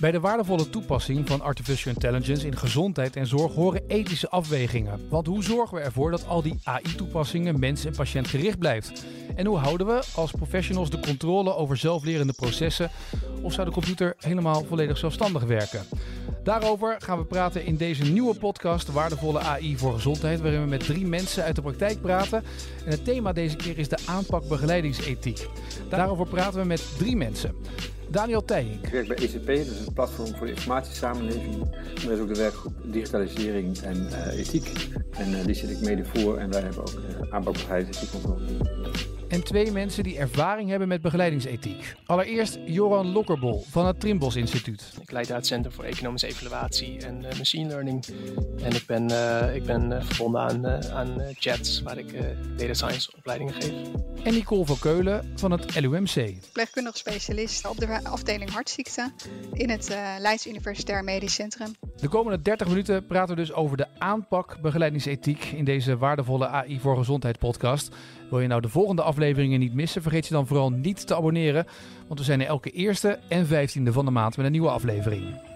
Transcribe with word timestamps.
Bij 0.00 0.10
de 0.10 0.20
waardevolle 0.20 0.70
toepassing 0.70 1.28
van 1.28 1.40
artificial 1.40 1.92
intelligence 1.94 2.46
in 2.46 2.56
gezondheid 2.56 3.16
en 3.16 3.26
zorg 3.26 3.54
horen 3.54 3.82
ethische 3.86 4.28
afwegingen. 4.28 5.08
Want 5.08 5.26
hoe 5.26 5.42
zorgen 5.42 5.76
we 5.76 5.82
ervoor 5.82 6.10
dat 6.10 6.26
al 6.26 6.42
die 6.42 6.60
AI-toepassingen 6.62 7.58
mens- 7.58 7.84
en 7.84 7.96
patiëntgericht 7.96 8.58
blijft? 8.58 9.04
En 9.34 9.46
hoe 9.46 9.58
houden 9.58 9.86
we 9.86 10.02
als 10.14 10.30
professionals 10.30 10.90
de 10.90 11.00
controle 11.00 11.54
over 11.54 11.76
zelflerende 11.76 12.32
processen? 12.32 12.90
Of 13.42 13.52
zou 13.52 13.66
de 13.66 13.72
computer 13.72 14.14
helemaal 14.18 14.64
volledig 14.64 14.98
zelfstandig 14.98 15.42
werken? 15.42 15.82
Daarover 16.44 16.96
gaan 16.98 17.18
we 17.18 17.24
praten 17.24 17.64
in 17.64 17.76
deze 17.76 18.04
nieuwe 18.04 18.34
podcast 18.34 18.92
Waardevolle 18.92 19.40
AI 19.40 19.78
voor 19.78 19.92
Gezondheid, 19.92 20.40
waarin 20.40 20.62
we 20.62 20.68
met 20.68 20.84
drie 20.84 21.06
mensen 21.06 21.44
uit 21.44 21.56
de 21.56 21.62
praktijk 21.62 22.00
praten. 22.00 22.42
En 22.84 22.90
het 22.90 23.04
thema 23.04 23.32
deze 23.32 23.56
keer 23.56 23.78
is 23.78 23.88
de 23.88 23.98
aanpak 24.06 24.48
begeleidingsethiek. 24.48 25.48
Daarover 25.88 26.26
praten 26.26 26.60
we 26.60 26.66
met 26.66 26.98
drie 26.98 27.16
mensen. 27.16 27.54
Daniel 28.10 28.44
Tijink. 28.44 28.86
Ik 28.86 28.92
werk 28.92 29.08
bij 29.08 29.16
ECP, 29.16 29.46
dat 29.46 29.56
is 29.56 29.86
een 29.86 29.92
platform 29.92 30.36
voor 30.36 30.46
de 30.46 30.52
informatiesamenleving. 30.52 31.74
Er 32.04 32.12
is 32.12 32.18
ook 32.18 32.28
de 32.28 32.40
werkgroep 32.40 32.72
Digitalisering 32.82 33.78
en 33.78 33.96
uh, 33.96 34.38
Ethiek. 34.38 34.88
En 35.10 35.30
uh, 35.30 35.44
die 35.44 35.54
zit 35.54 35.70
ik 35.70 35.80
mede 35.80 36.04
voor 36.04 36.38
en 36.38 36.50
wij 36.50 36.60
hebben 36.60 36.80
ook 36.80 36.92
uh, 36.92 37.34
aanpakbegeleidingsethiek 37.34 38.24
ontwikkeld. 38.24 38.68
En 39.30 39.44
twee 39.44 39.72
mensen 39.72 40.02
die 40.02 40.18
ervaring 40.18 40.68
hebben 40.70 40.88
met 40.88 41.02
begeleidingsethiek. 41.02 41.94
Allereerst 42.06 42.58
Joran 42.64 43.12
Lokkerbol 43.12 43.64
van 43.70 43.86
het 43.86 44.00
Trimbos 44.00 44.36
Instituut. 44.36 44.92
Ik 45.00 45.10
leid 45.10 45.28
het 45.28 45.46
Centrum 45.46 45.72
voor 45.72 45.84
Economische 45.84 46.26
Evaluatie 46.26 46.98
en 47.06 47.22
uh, 47.22 47.38
Machine 47.38 47.68
Learning. 47.68 48.04
En 48.62 48.74
ik 48.74 48.86
ben, 48.86 49.10
uh, 49.10 49.54
ik 49.54 49.64
ben 49.64 49.90
uh, 49.90 50.02
verbonden 50.02 50.40
aan, 50.40 50.66
aan 50.92 51.22
JETS, 51.38 51.82
waar 51.82 51.98
ik 51.98 52.14
data 52.56 52.74
science 52.74 53.10
opleidingen 53.16 53.54
geef. 53.54 53.72
En 54.24 54.34
Nicole 54.34 54.66
van 54.66 54.78
Keulen 54.78 55.32
van 55.36 55.50
het 55.50 55.80
LUMC. 55.80 56.34
Verpleegkundig 56.40 56.96
specialist 56.96 57.66
op 57.66 57.78
de 57.78 57.86
afdeling 58.08 58.50
hartziekten 58.50 59.12
in 59.52 59.70
het 59.70 59.88
Leids 60.18 60.46
Universitair 60.46 61.04
Medisch 61.04 61.34
Centrum. 61.34 61.74
De 61.96 62.08
komende 62.08 62.42
30 62.42 62.68
minuten 62.68 63.06
praten 63.06 63.34
we 63.34 63.40
dus 63.40 63.52
over 63.52 63.76
de 63.76 63.86
aanpak 63.98 64.60
begeleidingsethiek 64.60 65.44
in 65.44 65.64
deze 65.64 65.96
waardevolle 65.96 66.46
AI 66.46 66.80
voor 66.80 66.96
Gezondheid 66.96 67.38
podcast. 67.38 67.94
Wil 68.30 68.40
je 68.40 68.48
nou 68.48 68.60
de 68.60 68.68
volgende 68.68 69.02
afleveringen 69.02 69.60
niet 69.60 69.74
missen, 69.74 70.02
vergeet 70.02 70.26
je 70.26 70.34
dan 70.34 70.46
vooral 70.46 70.70
niet 70.70 71.06
te 71.06 71.14
abonneren. 71.14 71.66
Want 72.06 72.18
we 72.18 72.24
zijn 72.24 72.40
er 72.40 72.46
elke 72.46 72.70
eerste 72.70 73.18
en 73.28 73.46
vijftiende 73.46 73.92
van 73.92 74.04
de 74.04 74.10
maand 74.10 74.36
met 74.36 74.46
een 74.46 74.52
nieuwe 74.52 74.70
aflevering. 74.70 75.48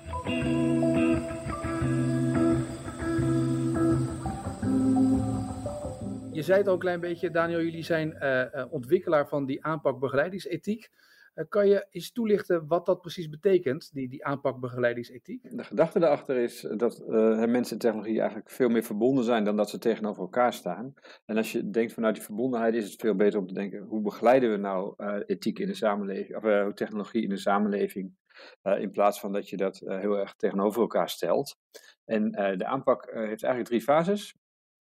Je 6.32 6.42
zei 6.42 6.58
het 6.58 6.66
al 6.66 6.72
een 6.72 6.78
klein 6.78 7.00
beetje, 7.00 7.30
Daniel, 7.30 7.62
jullie 7.62 7.84
zijn 7.84 8.16
uh, 8.20 8.64
ontwikkelaar 8.70 9.28
van 9.28 9.46
die 9.46 9.64
aanpak 9.64 9.98
begeleidingsethiek. 9.98 10.90
Uh, 11.34 11.44
kan 11.48 11.68
je 11.68 11.86
eens 11.90 12.12
toelichten 12.12 12.66
wat 12.66 12.86
dat 12.86 13.00
precies 13.00 13.28
betekent, 13.28 13.92
die, 13.92 14.08
die 14.08 14.24
aanpak 14.24 14.60
begeleidingsethiek? 14.60 15.56
De 15.56 15.64
gedachte 15.64 15.98
daarachter 15.98 16.36
is 16.36 16.60
dat 16.76 17.00
uh, 17.00 17.44
mensen 17.44 17.72
en 17.72 17.78
technologie 17.78 18.18
eigenlijk 18.18 18.50
veel 18.50 18.68
meer 18.68 18.82
verbonden 18.82 19.24
zijn 19.24 19.44
dan 19.44 19.56
dat 19.56 19.70
ze 19.70 19.78
tegenover 19.78 20.22
elkaar 20.22 20.52
staan. 20.52 20.94
En 21.24 21.36
als 21.36 21.52
je 21.52 21.70
denkt 21.70 21.92
vanuit 21.92 22.14
die 22.14 22.24
verbondenheid 22.24 22.74
is 22.74 22.90
het 22.90 23.00
veel 23.00 23.14
beter 23.14 23.38
om 23.38 23.46
te 23.46 23.54
denken, 23.54 23.82
hoe 23.82 24.02
begeleiden 24.02 24.50
we 24.50 24.56
nou 24.56 24.94
uh, 24.96 25.16
ethiek 25.26 25.58
in 25.58 25.66
de 25.66 25.74
samenleving, 25.74 26.36
of 26.36 26.74
technologie 26.74 27.22
in 27.22 27.28
de 27.28 27.36
samenleving, 27.36 28.14
in 28.62 28.90
plaats 28.90 29.20
van 29.20 29.32
dat 29.32 29.48
je 29.48 29.56
dat 29.56 29.78
heel 29.78 30.18
erg 30.18 30.34
tegenover 30.34 30.80
elkaar 30.80 31.08
stelt. 31.08 31.56
En 32.04 32.30
de 32.30 32.64
aanpak 32.64 33.10
heeft 33.12 33.42
eigenlijk 33.42 33.64
drie 33.64 33.80
fases. 33.80 34.36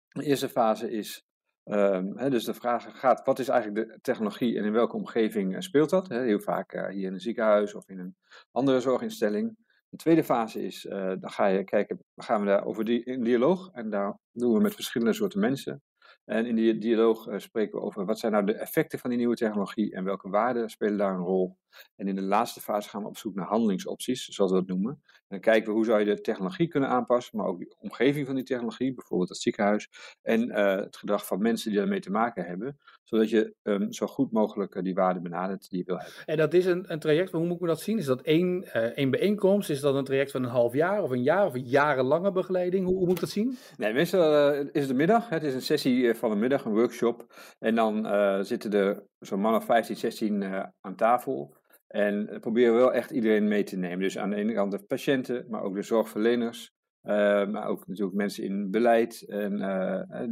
De 0.08 0.24
eerste 0.24 0.48
fase 0.48 0.90
is 0.90 1.24
He, 1.64 2.30
dus 2.30 2.44
de 2.44 2.54
vraag 2.54 2.98
gaat, 2.98 3.24
wat 3.24 3.38
is 3.38 3.48
eigenlijk 3.48 3.88
de 3.88 3.98
technologie 4.00 4.58
en 4.58 4.64
in 4.64 4.72
welke 4.72 4.96
omgeving 4.96 5.54
uh, 5.54 5.60
speelt 5.60 5.90
dat? 5.90 6.08
He, 6.08 6.22
heel 6.22 6.40
vaak 6.40 6.74
uh, 6.74 6.88
hier 6.88 7.06
in 7.06 7.12
een 7.12 7.20
ziekenhuis 7.20 7.74
of 7.74 7.88
in 7.88 7.98
een 7.98 8.16
andere 8.50 8.80
zorginstelling. 8.80 9.56
De 9.88 9.96
tweede 9.96 10.24
fase 10.24 10.62
is, 10.62 10.84
uh, 10.84 10.92
dan 10.92 11.30
ga 11.30 11.46
je 11.46 11.64
kijken, 11.64 11.98
gaan 12.16 12.40
we 12.40 12.46
daar 12.46 12.64
over 12.64 12.84
die, 12.84 13.04
in 13.04 13.22
dialoog 13.22 13.70
en 13.72 13.90
daar 13.90 14.18
doen 14.32 14.54
we 14.54 14.60
met 14.60 14.74
verschillende 14.74 15.12
soorten 15.12 15.40
mensen. 15.40 15.82
En 16.24 16.46
in 16.46 16.54
die 16.54 16.78
dialoog 16.78 17.28
spreken 17.36 17.78
we 17.78 17.84
over 17.84 18.04
wat 18.04 18.18
zijn 18.18 18.32
nou 18.32 18.44
de 18.44 18.54
effecten 18.54 18.98
van 18.98 19.10
die 19.10 19.18
nieuwe 19.18 19.34
technologie 19.34 19.94
en 19.94 20.04
welke 20.04 20.28
waarden 20.28 20.68
spelen 20.70 20.98
daar 20.98 21.14
een 21.14 21.24
rol. 21.24 21.56
En 21.96 22.08
in 22.08 22.14
de 22.14 22.22
laatste 22.22 22.60
fase 22.60 22.88
gaan 22.88 23.02
we 23.02 23.08
op 23.08 23.16
zoek 23.16 23.34
naar 23.34 23.46
handelingsopties, 23.46 24.24
zoals 24.24 24.50
we 24.50 24.56
dat 24.56 24.66
noemen. 24.66 25.02
En 25.04 25.24
dan 25.28 25.40
kijken 25.40 25.68
we 25.68 25.74
hoe 25.74 25.84
zou 25.84 25.98
je 25.98 26.04
de 26.04 26.20
technologie 26.20 26.68
kunnen 26.68 26.88
aanpassen, 26.88 27.38
maar 27.38 27.46
ook 27.46 27.58
de 27.58 27.74
omgeving 27.78 28.26
van 28.26 28.34
die 28.34 28.44
technologie, 28.44 28.94
bijvoorbeeld 28.94 29.28
het 29.28 29.38
ziekenhuis, 29.38 29.88
en 30.22 30.48
uh, 30.48 30.76
het 30.76 30.96
gedrag 30.96 31.26
van 31.26 31.42
mensen 31.42 31.70
die 31.70 31.78
daarmee 31.78 32.00
te 32.00 32.10
maken 32.10 32.44
hebben, 32.44 32.78
zodat 33.02 33.30
je 33.30 33.54
um, 33.62 33.92
zo 33.92 34.06
goed 34.06 34.32
mogelijk 34.32 34.74
uh, 34.74 34.82
die 34.82 34.94
waarden 34.94 35.22
benadert 35.22 35.70
die 35.70 35.78
je 35.78 35.84
wil 35.84 35.98
hebben. 35.98 36.14
En 36.24 36.36
dat 36.36 36.54
is 36.54 36.66
een, 36.66 36.92
een 36.92 36.98
traject, 36.98 37.32
hoe 37.32 37.46
moet 37.46 37.60
ik 37.60 37.66
dat 37.66 37.80
zien? 37.80 37.98
Is 37.98 38.06
dat 38.06 38.20
één, 38.20 38.72
één 38.94 39.10
bijeenkomst? 39.10 39.70
Is 39.70 39.80
dat 39.80 39.94
een 39.94 40.04
traject 40.04 40.30
van 40.30 40.42
een 40.42 40.50
half 40.50 40.74
jaar 40.74 41.02
of 41.02 41.10
een 41.10 41.22
jaar 41.22 41.46
of 41.46 41.54
een 41.54 41.66
jarenlange 41.66 42.32
begeleiding? 42.32 42.86
Hoe, 42.86 42.96
hoe 42.96 43.06
moet 43.06 43.14
ik 43.14 43.20
dat 43.20 43.30
zien? 43.30 43.56
Nee, 43.76 43.92
meestal 43.92 44.52
is 44.52 44.80
het 44.80 44.88
de 44.88 44.94
middag. 44.94 45.28
Het 45.28 45.42
is 45.42 45.54
een 45.54 45.62
sessie 45.62 46.14
van 46.14 46.30
een 46.30 46.38
middag, 46.38 46.64
een 46.64 46.72
workshop. 46.72 47.34
En 47.58 47.74
dan 47.74 48.06
zitten 48.44 48.72
er 48.72 49.02
zo'n 49.18 49.40
man 49.40 49.54
of 49.54 49.64
15, 49.64 49.96
16 49.96 50.40
uh, 50.40 50.62
aan 50.80 50.96
tafel. 50.96 51.56
En 51.86 52.38
proberen 52.40 52.72
we 52.72 52.78
wel 52.78 52.92
echt 52.92 53.10
iedereen 53.10 53.48
mee 53.48 53.62
te 53.62 53.76
nemen. 53.76 53.98
Dus 53.98 54.18
aan 54.18 54.30
de 54.30 54.36
ene 54.36 54.54
kant 54.54 54.70
de 54.70 54.84
patiënten, 54.86 55.46
maar 55.48 55.62
ook 55.62 55.74
de 55.74 55.82
zorgverleners. 55.82 56.72
Uh, 57.02 57.12
maar 57.46 57.66
ook 57.66 57.86
natuurlijk 57.86 58.16
mensen 58.16 58.44
in 58.44 58.70
beleid 58.70 59.22
en 59.28 59.58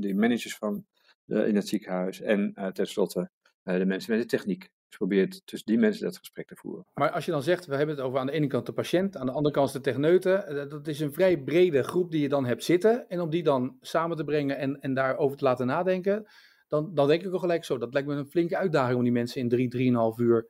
de 0.01 0.15
managers 0.15 0.57
van 0.57 0.85
in 1.27 1.55
het 1.55 1.69
ziekenhuis. 1.69 2.21
En 2.21 2.55
tenslotte 2.73 3.31
de 3.63 3.87
mensen 3.87 4.13
met 4.13 4.21
de 4.21 4.37
techniek. 4.37 4.71
Dus 4.89 4.97
probeert 4.97 5.43
tussen 5.47 5.69
die 5.73 5.79
mensen 5.79 6.05
dat 6.05 6.19
gesprek 6.19 6.47
te 6.47 6.57
voeren. 6.57 6.87
Maar 6.95 7.11
als 7.11 7.25
je 7.25 7.31
dan 7.31 7.43
zegt, 7.43 7.67
we 7.67 7.77
hebben 7.77 7.97
het 7.97 8.05
over 8.05 8.19
aan 8.19 8.27
de 8.27 8.33
ene 8.33 8.47
kant 8.47 8.67
de 8.67 8.73
patiënt, 8.73 9.17
aan 9.17 9.27
de 9.27 9.33
andere 9.33 9.55
kant 9.55 9.73
de 9.73 9.81
techneuten. 9.81 10.69
Dat 10.69 10.87
is 10.87 11.01
een 11.01 11.13
vrij 11.13 11.43
brede 11.43 11.83
groep 11.83 12.11
die 12.11 12.21
je 12.21 12.29
dan 12.29 12.45
hebt 12.45 12.65
zitten. 12.65 13.09
En 13.09 13.21
om 13.21 13.31
die 13.31 13.43
dan 13.43 13.77
samen 13.81 14.17
te 14.17 14.25
brengen 14.25 14.59
en, 14.59 14.81
en 14.81 14.95
daarover 14.95 15.37
te 15.37 15.45
laten 15.45 15.67
nadenken, 15.67 16.27
dan, 16.69 16.95
dan 16.95 17.09
denk 17.09 17.23
ik 17.23 17.33
al 17.33 17.39
gelijk 17.39 17.65
zo. 17.65 17.79
Dat 17.79 17.93
lijkt 17.93 18.09
me 18.09 18.15
een 18.15 18.31
flinke 18.31 18.57
uitdaging 18.57 18.97
om 18.97 19.03
die 19.03 19.13
mensen 19.13 19.41
in 19.41 19.49
drie, 19.49 19.69
drieënhalf 19.69 20.19
uur 20.19 20.49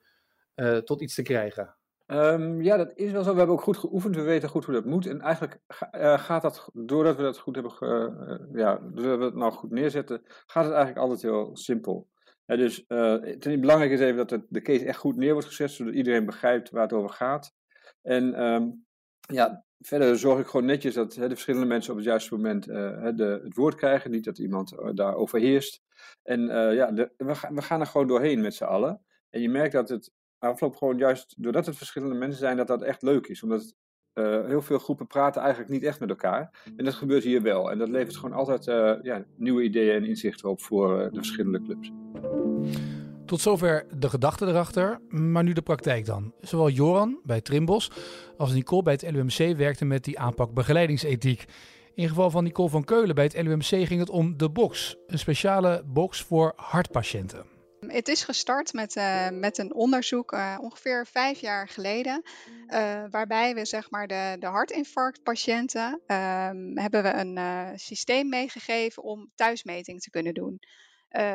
uh, 0.56 0.76
tot 0.76 1.00
iets 1.00 1.14
te 1.14 1.22
krijgen. 1.22 1.76
Um, 2.06 2.62
ja, 2.62 2.76
dat 2.76 2.92
is 2.94 3.12
wel 3.12 3.22
zo. 3.22 3.30
We 3.32 3.36
hebben 3.36 3.56
ook 3.56 3.62
goed 3.62 3.76
geoefend. 3.76 4.16
We 4.16 4.22
weten 4.22 4.48
goed 4.48 4.64
hoe 4.64 4.74
dat 4.74 4.84
moet. 4.84 5.06
En 5.06 5.20
eigenlijk 5.20 5.58
uh, 5.96 6.18
gaat 6.18 6.42
dat, 6.42 6.70
doordat 6.72 7.16
we 7.16 7.22
dat 7.22 7.38
goed 7.38 7.54
hebben, 7.54 7.72
uh, 7.80 8.60
ja, 8.60 8.76
doordat 8.76 9.18
we 9.18 9.24
het 9.24 9.34
nou 9.34 9.52
goed 9.52 9.70
neerzetten, 9.70 10.22
gaat 10.24 10.64
het 10.64 10.72
eigenlijk 10.72 10.98
altijd 10.98 11.22
heel 11.22 11.56
simpel. 11.56 12.10
Dus 12.46 12.84
het 12.86 13.60
belangrijk 13.60 13.90
is 13.90 14.00
even 14.00 14.26
dat 14.26 14.42
de, 14.48 14.62
case 14.62 14.84
echt 14.84 14.98
goed 14.98 15.16
neer 15.16 15.32
wordt 15.32 15.48
gezet, 15.48 15.70
zodat 15.70 15.94
iedereen 15.94 16.26
begrijpt 16.26 16.70
waar 16.70 16.82
het 16.82 16.92
over 16.92 17.10
gaat. 17.10 17.54
En 18.02 18.42
um, 18.42 18.84
ja, 19.20 19.64
verder 19.78 20.18
zorg 20.18 20.40
ik 20.40 20.46
gewoon 20.46 20.66
netjes 20.66 20.94
dat 20.94 21.14
hè, 21.14 21.22
de 21.22 21.34
verschillende 21.34 21.66
mensen 21.66 21.90
op 21.90 21.96
het 21.98 22.06
juiste 22.06 22.34
moment 22.34 22.64
de, 22.64 23.40
het 23.44 23.56
woord 23.56 23.74
krijgen. 23.74 24.10
Niet 24.10 24.24
dat 24.24 24.38
iemand 24.38 24.74
daar 24.94 25.14
overheerst. 25.14 25.82
En 26.22 26.40
ja, 26.74 26.92
we, 26.92 27.10
we, 27.48 27.62
gaan 27.62 27.80
er 27.80 27.86
gewoon 27.86 28.06
doorheen 28.06 28.40
met 28.40 28.54
z'n 28.54 28.64
allen. 28.64 29.00
En 29.30 29.40
je 29.40 29.48
merkt 29.48 29.72
dat 29.72 29.88
het 29.88 30.12
afloop 30.48 30.76
gewoon 30.76 30.98
juist, 30.98 31.34
doordat 31.38 31.66
het 31.66 31.76
verschillende 31.76 32.14
mensen 32.14 32.38
zijn, 32.38 32.56
dat 32.56 32.66
dat 32.66 32.82
echt 32.82 33.02
leuk 33.02 33.26
is. 33.26 33.42
Omdat 33.42 33.60
het, 33.60 33.74
heel 34.46 34.62
veel 34.62 34.78
groepen 34.78 35.06
praten 35.06 35.40
eigenlijk 35.40 35.70
niet 35.70 35.82
echt 35.82 36.00
met 36.00 36.08
elkaar. 36.08 36.70
En 36.76 36.84
dat 36.84 36.94
gebeurt 36.94 37.24
hier 37.24 37.42
wel. 37.42 37.70
En 37.70 37.78
dat 37.78 37.88
levert 37.88 38.16
gewoon 38.16 38.36
altijd 38.36 38.64
ja, 39.04 39.24
nieuwe 39.36 39.62
ideeën 39.62 39.94
en 39.94 40.04
inzichten 40.04 40.48
op 40.48 40.60
voor 40.60 40.96
de 40.96 41.16
verschillende 41.16 41.62
clubs. 41.62 41.90
Tot 43.26 43.40
zover 43.40 43.86
de 43.98 44.08
gedachte 44.08 44.46
erachter, 44.46 45.00
maar 45.08 45.42
nu 45.42 45.52
de 45.52 45.62
praktijk 45.62 46.06
dan. 46.06 46.34
Zowel 46.40 46.70
Joran 46.70 47.20
bij 47.24 47.40
Trimbos 47.40 47.90
als 48.36 48.52
Nicole 48.52 48.82
bij 48.82 48.92
het 48.92 49.10
LUMC 49.10 49.56
werkten 49.56 49.86
met 49.86 50.04
die 50.04 50.18
aanpak 50.18 50.54
begeleidingsethiek. 50.54 51.44
In 51.94 52.08
geval 52.08 52.30
van 52.30 52.44
Nicole 52.44 52.68
van 52.68 52.84
Keulen 52.84 53.14
bij 53.14 53.24
het 53.24 53.42
LUMC 53.42 53.64
ging 53.64 54.00
het 54.00 54.10
om 54.10 54.36
de 54.36 54.50
box, 54.50 54.96
een 55.06 55.18
speciale 55.18 55.82
box 55.86 56.22
voor 56.22 56.52
hartpatiënten. 56.56 57.51
Het 57.92 58.08
is 58.08 58.24
gestart 58.24 58.72
met, 58.72 58.96
uh, 58.96 59.28
met 59.28 59.58
een 59.58 59.74
onderzoek 59.74 60.32
uh, 60.32 60.58
ongeveer 60.60 61.06
vijf 61.06 61.40
jaar 61.40 61.68
geleden, 61.68 62.22
uh, 62.68 63.04
waarbij 63.10 63.54
we 63.54 63.64
zeg 63.64 63.90
maar 63.90 64.06
de, 64.06 64.36
de 64.38 64.46
hartinfarctpatiënten 64.46 66.00
hebben 66.74 67.02
we 67.02 67.12
een 67.12 67.38
systeem 67.78 68.28
meegegeven 68.28 69.02
om 69.02 69.30
thuismeting 69.34 70.00
te 70.00 70.10
kunnen 70.10 70.34
doen. 70.34 70.58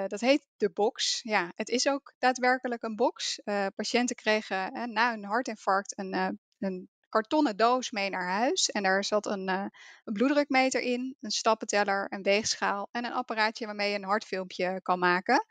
Dat 0.08 0.20
heet 0.20 0.48
de 0.58 0.70
box. 0.70 1.20
Ja, 1.24 1.52
het 1.56 1.70
is 1.70 1.88
ook 1.88 2.14
daadwerkelijk 2.20 2.84
een 2.84 2.96
box. 2.96 3.42
Patiënten 3.76 4.16
kregen 4.16 4.92
na 4.94 5.14
een 5.14 5.26
hartinfarct 5.26 5.98
een, 5.98 6.40
een 6.60 6.90
kartonnen 7.10 7.58
doos 7.58 7.92
mee 7.92 8.10
naar 8.10 8.30
huis. 8.30 8.70
En 8.70 8.84
daar 8.84 9.04
zat 9.04 9.26
een, 9.26 9.48
een, 9.48 9.72
bloeddrukmeter 10.04 10.82
in, 10.82 11.16
een 11.20 11.32
stappenteller, 11.32 12.06
een 12.10 12.24
weegschaal 12.24 12.90
en 12.92 13.06
een 13.06 13.14
apparaatje 13.14 13.66
waarmee 13.66 13.90
je 13.90 13.96
een 13.96 14.04
hartfilmpje 14.04 14.82
kan 14.82 15.00
maken. 15.00 15.46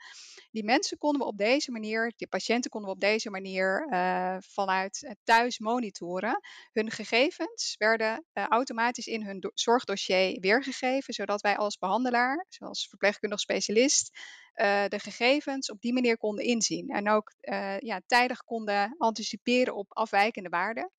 Die 0.50 0.64
mensen 0.64 0.98
konden 0.98 1.20
we 1.20 1.26
op 1.26 1.38
deze 1.38 1.70
manier, 1.70 2.12
die 2.16 2.28
patiënten 2.28 2.70
konden 2.70 2.90
we 2.90 2.96
op 2.96 3.02
deze 3.02 3.30
manier 3.30 3.86
vanuit 4.48 5.16
thuis 5.24 5.58
monitoren. 5.58 6.40
Hun 6.72 6.90
gegevens 6.90 7.74
werden 7.78 8.24
automatisch 8.32 9.06
in 9.06 9.22
hun 9.22 9.50
zorgdossier 9.54 10.40
weergegeven, 10.40 11.14
zodat 11.14 11.40
wij 11.40 11.56
als 11.56 11.78
behandelaar, 11.78 12.46
zoals 12.48 12.88
verpleegkundig 12.88 13.40
specialist, 13.40 14.18
de 14.88 14.98
gegevens 14.98 15.70
op 15.70 15.80
die 15.80 15.92
manier 15.92 16.18
konden 16.18 16.44
inzien. 16.44 16.88
En 16.88 17.10
ook 17.10 17.34
ja, 17.78 18.00
tijdig 18.06 18.44
konden 18.44 18.94
anticiperen 18.98 19.74
op 19.74 19.86
afwijkende 19.88 20.48
waarden. 20.48 20.92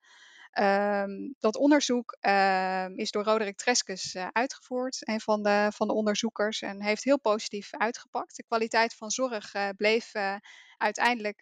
Ehm, 0.58 1.32
dat 1.38 1.56
onderzoek 1.56 2.16
ehm, 2.20 2.92
is 2.94 3.10
door 3.10 3.24
Roderick 3.24 3.56
Treskus 3.56 4.14
uh, 4.14 4.28
uitgevoerd, 4.32 5.08
een 5.08 5.20
van 5.20 5.42
de, 5.42 5.68
van 5.74 5.86
de 5.86 5.92
onderzoekers, 5.92 6.62
en 6.62 6.82
heeft 6.82 7.04
heel 7.04 7.20
positief 7.20 7.70
uitgepakt. 7.72 8.36
De 8.36 8.44
kwaliteit 8.44 8.94
van 8.94 9.10
zorg 9.10 9.54
uh, 9.54 9.68
bleef 9.76 10.14
uh, 10.14 10.34
uiteindelijk 10.76 11.40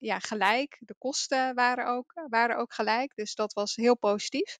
ja, 0.00 0.18
gelijk. 0.18 0.76
De 0.80 0.94
kosten 0.98 1.54
waren 1.54 1.86
ook, 1.86 2.12
waren 2.28 2.56
ook 2.56 2.74
gelijk, 2.74 3.14
dus 3.14 3.34
dat 3.34 3.52
was 3.52 3.76
heel 3.76 3.96
positief. 3.96 4.58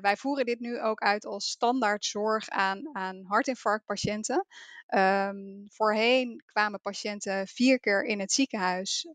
wij 0.00 0.16
voeren 0.16 0.46
dit 0.46 0.60
nu 0.60 0.80
ook 0.80 1.00
uit 1.00 1.24
als 1.24 1.50
standaard 1.50 2.04
zorg 2.04 2.48
aan, 2.48 2.88
aan 2.92 3.24
hartinfarctpatiënten. 3.24 4.46
Um, 4.88 5.66
voorheen 5.68 6.42
kwamen 6.46 6.80
patiënten 6.80 7.46
vier 7.46 7.80
keer 7.80 8.04
in 8.04 8.20
het 8.20 8.32
ziekenhuis 8.32 9.08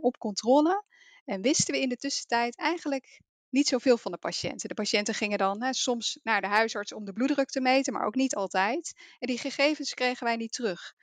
op 0.00 0.18
controle. 0.18 0.84
En 1.24 1.42
wisten 1.42 1.74
we 1.74 1.80
in 1.80 1.88
de 1.88 1.96
tussentijd 1.96 2.56
eigenlijk 2.56 3.20
niet 3.52 3.68
zoveel 3.68 3.98
van 3.98 4.12
de 4.12 4.18
patiënten. 4.18 4.68
De 4.68 4.74
patiënten 4.74 5.14
gingen 5.14 5.38
dan 5.38 5.62
hè, 5.62 5.72
soms 5.72 6.18
naar 6.22 6.40
de 6.40 6.46
huisarts 6.46 6.92
om 6.92 7.04
de 7.04 7.12
bloeddruk 7.12 7.48
te 7.48 7.60
meten, 7.60 7.92
maar 7.92 8.06
ook 8.06 8.14
niet 8.14 8.34
altijd. 8.34 8.92
En 9.18 9.26
die 9.26 9.38
gegevens 9.38 9.94
kregen 9.94 10.26
wij 10.26 10.36
niet 10.36 10.52
terug. 10.52 10.94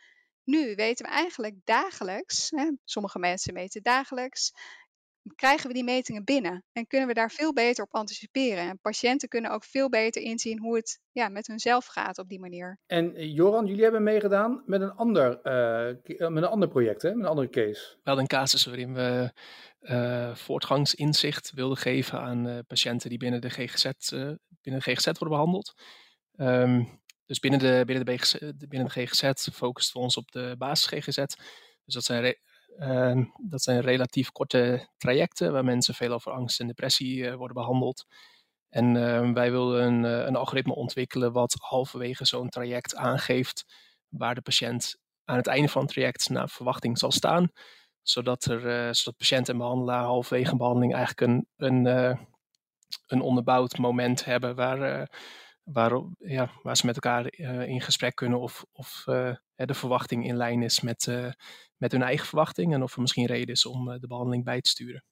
Nu 0.44 0.76
weten 0.76 1.06
we 1.06 1.12
eigenlijk 1.12 1.56
dagelijks, 1.64 2.50
hè, 2.50 2.72
sommige 2.84 3.20
mensen 3.20 3.54
meten 3.54 3.84
dagelijks, 3.84 4.52
krijgen 5.36 5.68
we 5.68 5.74
die 5.74 5.84
metingen 5.84 6.24
binnen 6.24 6.64
en 6.72 6.88
kunnen 6.88 7.08
we 7.08 7.14
daar 7.14 7.32
veel 7.32 7.54
beter 7.54 7.84
op 7.84 7.94
anticiperen. 7.94 8.64
En 8.64 8.80
patiënten 8.82 9.30
kunnen 9.30 9.52
ook 9.52 9.64
veel 9.64 9.90
beter 9.90 10.22
inzien 10.22 10.60
hoe 10.60 10.76
het 10.76 11.00
ja, 11.12 11.30
met 11.30 11.48
hunzelf 11.48 11.86
gaat 11.86 12.18
op 12.18 12.30
die 12.30 12.40
manier. 12.40 12.80
En 12.86 13.16
eh, 13.16 13.36
Joran, 13.36 13.66
jullie 13.66 13.84
hebben 13.84 14.04
meegedaan 14.04 14.64
met 14.66 14.82
een 14.82 14.92
ander, 14.92 15.40
uh, 15.44 16.30
met 16.30 16.44
een 16.44 16.50
ander 16.50 16.70
project, 16.70 17.02
hè? 17.02 17.10
met 17.10 17.24
een 17.24 17.30
andere 17.30 17.50
case. 17.50 17.98
Wel 18.04 18.20
een 18.20 18.28
casus 18.28 18.66
waarin 18.66 18.94
we 18.94 19.32
uh, 19.82 20.36
voortgangsinzicht 20.36 21.52
wilden 21.52 21.78
geven 21.78 22.20
aan 22.20 22.64
patiënten 22.68 23.10
die 23.10 23.18
binnen 23.18 23.42
de 23.42 23.50
GGZ, 23.50 24.10
binnen 24.62 24.82
de 24.82 24.92
GGZ 24.92 25.06
worden 25.06 25.30
behandeld. 25.30 25.74
Um, 26.36 27.02
dus 27.26 27.40
binnen 27.40 27.60
de, 27.60 27.84
binnen, 27.86 28.06
de 28.06 28.68
binnen 28.68 28.88
de 28.94 29.06
GGZ 29.06 29.50
focussen 29.54 29.94
we 29.94 30.00
ons 30.00 30.18
op 30.18 30.32
de 30.32 30.56
basis 30.58 30.86
GGZ. 30.88 31.16
Dus 31.86 31.94
dat 31.94 32.04
zijn 32.04 32.36
Ehm, 32.80 33.24
dat 33.50 33.62
zijn 33.62 33.82
relatief 33.82 34.32
korte 34.32 34.88
trajecten 34.98 35.52
waar 35.52 35.64
mensen 35.64 35.94
veel 35.94 36.14
over 36.14 36.32
angst 36.32 36.60
en 36.60 36.68
depressie 36.68 37.32
worden 37.32 37.56
behandeld. 37.56 38.06
En 38.70 38.96
uh, 38.96 39.32
wij 39.32 39.52
wilden 39.52 39.84
een, 39.84 40.04
een, 40.04 40.36
algoritme 40.36 40.76
ontwikkelen 40.76 41.32
wat 41.32 41.56
halverwege 41.60 42.26
zo'n 42.26 42.50
traject 42.50 42.96
aangeeft 42.96 43.66
waar 44.10 44.36
de 44.36 44.42
patiënt 44.42 44.96
aan 45.26 45.38
het 45.38 45.48
einde 45.48 45.70
van 45.70 45.82
het 45.82 45.92
traject 45.92 46.30
naar 46.30 46.50
verwachting 46.50 46.98
zal 46.98 47.12
staan. 47.12 47.52
Zodat, 48.10 48.46
er, 48.46 48.68
eh, 48.68 48.94
zodat 48.94 49.18
patiënt 49.18 49.50
en 49.50 49.58
behandelaar 49.58 50.04
halverwege 50.04 50.52
een 50.52 50.58
behandeling 50.58 50.94
eigenlijk 50.94 51.32
een, 51.32 51.48
een, 51.58 51.86
een 53.08 53.22
onderbouwd 53.22 53.78
moment 53.78 54.26
hebben 54.26 54.56
waar, 54.56 55.10
waar, 55.64 56.02
ja, 56.18 56.52
waar 56.64 56.78
ze 56.78 56.86
met 56.86 56.96
elkaar 56.96 57.34
in 57.68 57.82
gesprek 57.82 58.16
kunnen 58.16 58.40
of, 58.40 58.66
of 58.72 59.04
de 59.56 59.74
verwachting 59.74 60.28
in 60.28 60.38
lijn 60.38 60.62
is 60.62 60.82
met, 60.82 61.08
met 61.80 61.92
hun 61.92 62.02
eigen 62.02 62.28
verwachting 62.28 62.74
en 62.74 62.84
of 62.84 62.96
er 62.96 63.02
misschien 63.02 63.26
reden 63.26 63.54
is 63.54 63.66
om 63.66 63.92
eh, 63.92 64.00
de 64.00 64.08
behandeling 64.08 64.44
bij 64.44 64.62
te 64.62 64.70
sturen. 64.70 65.04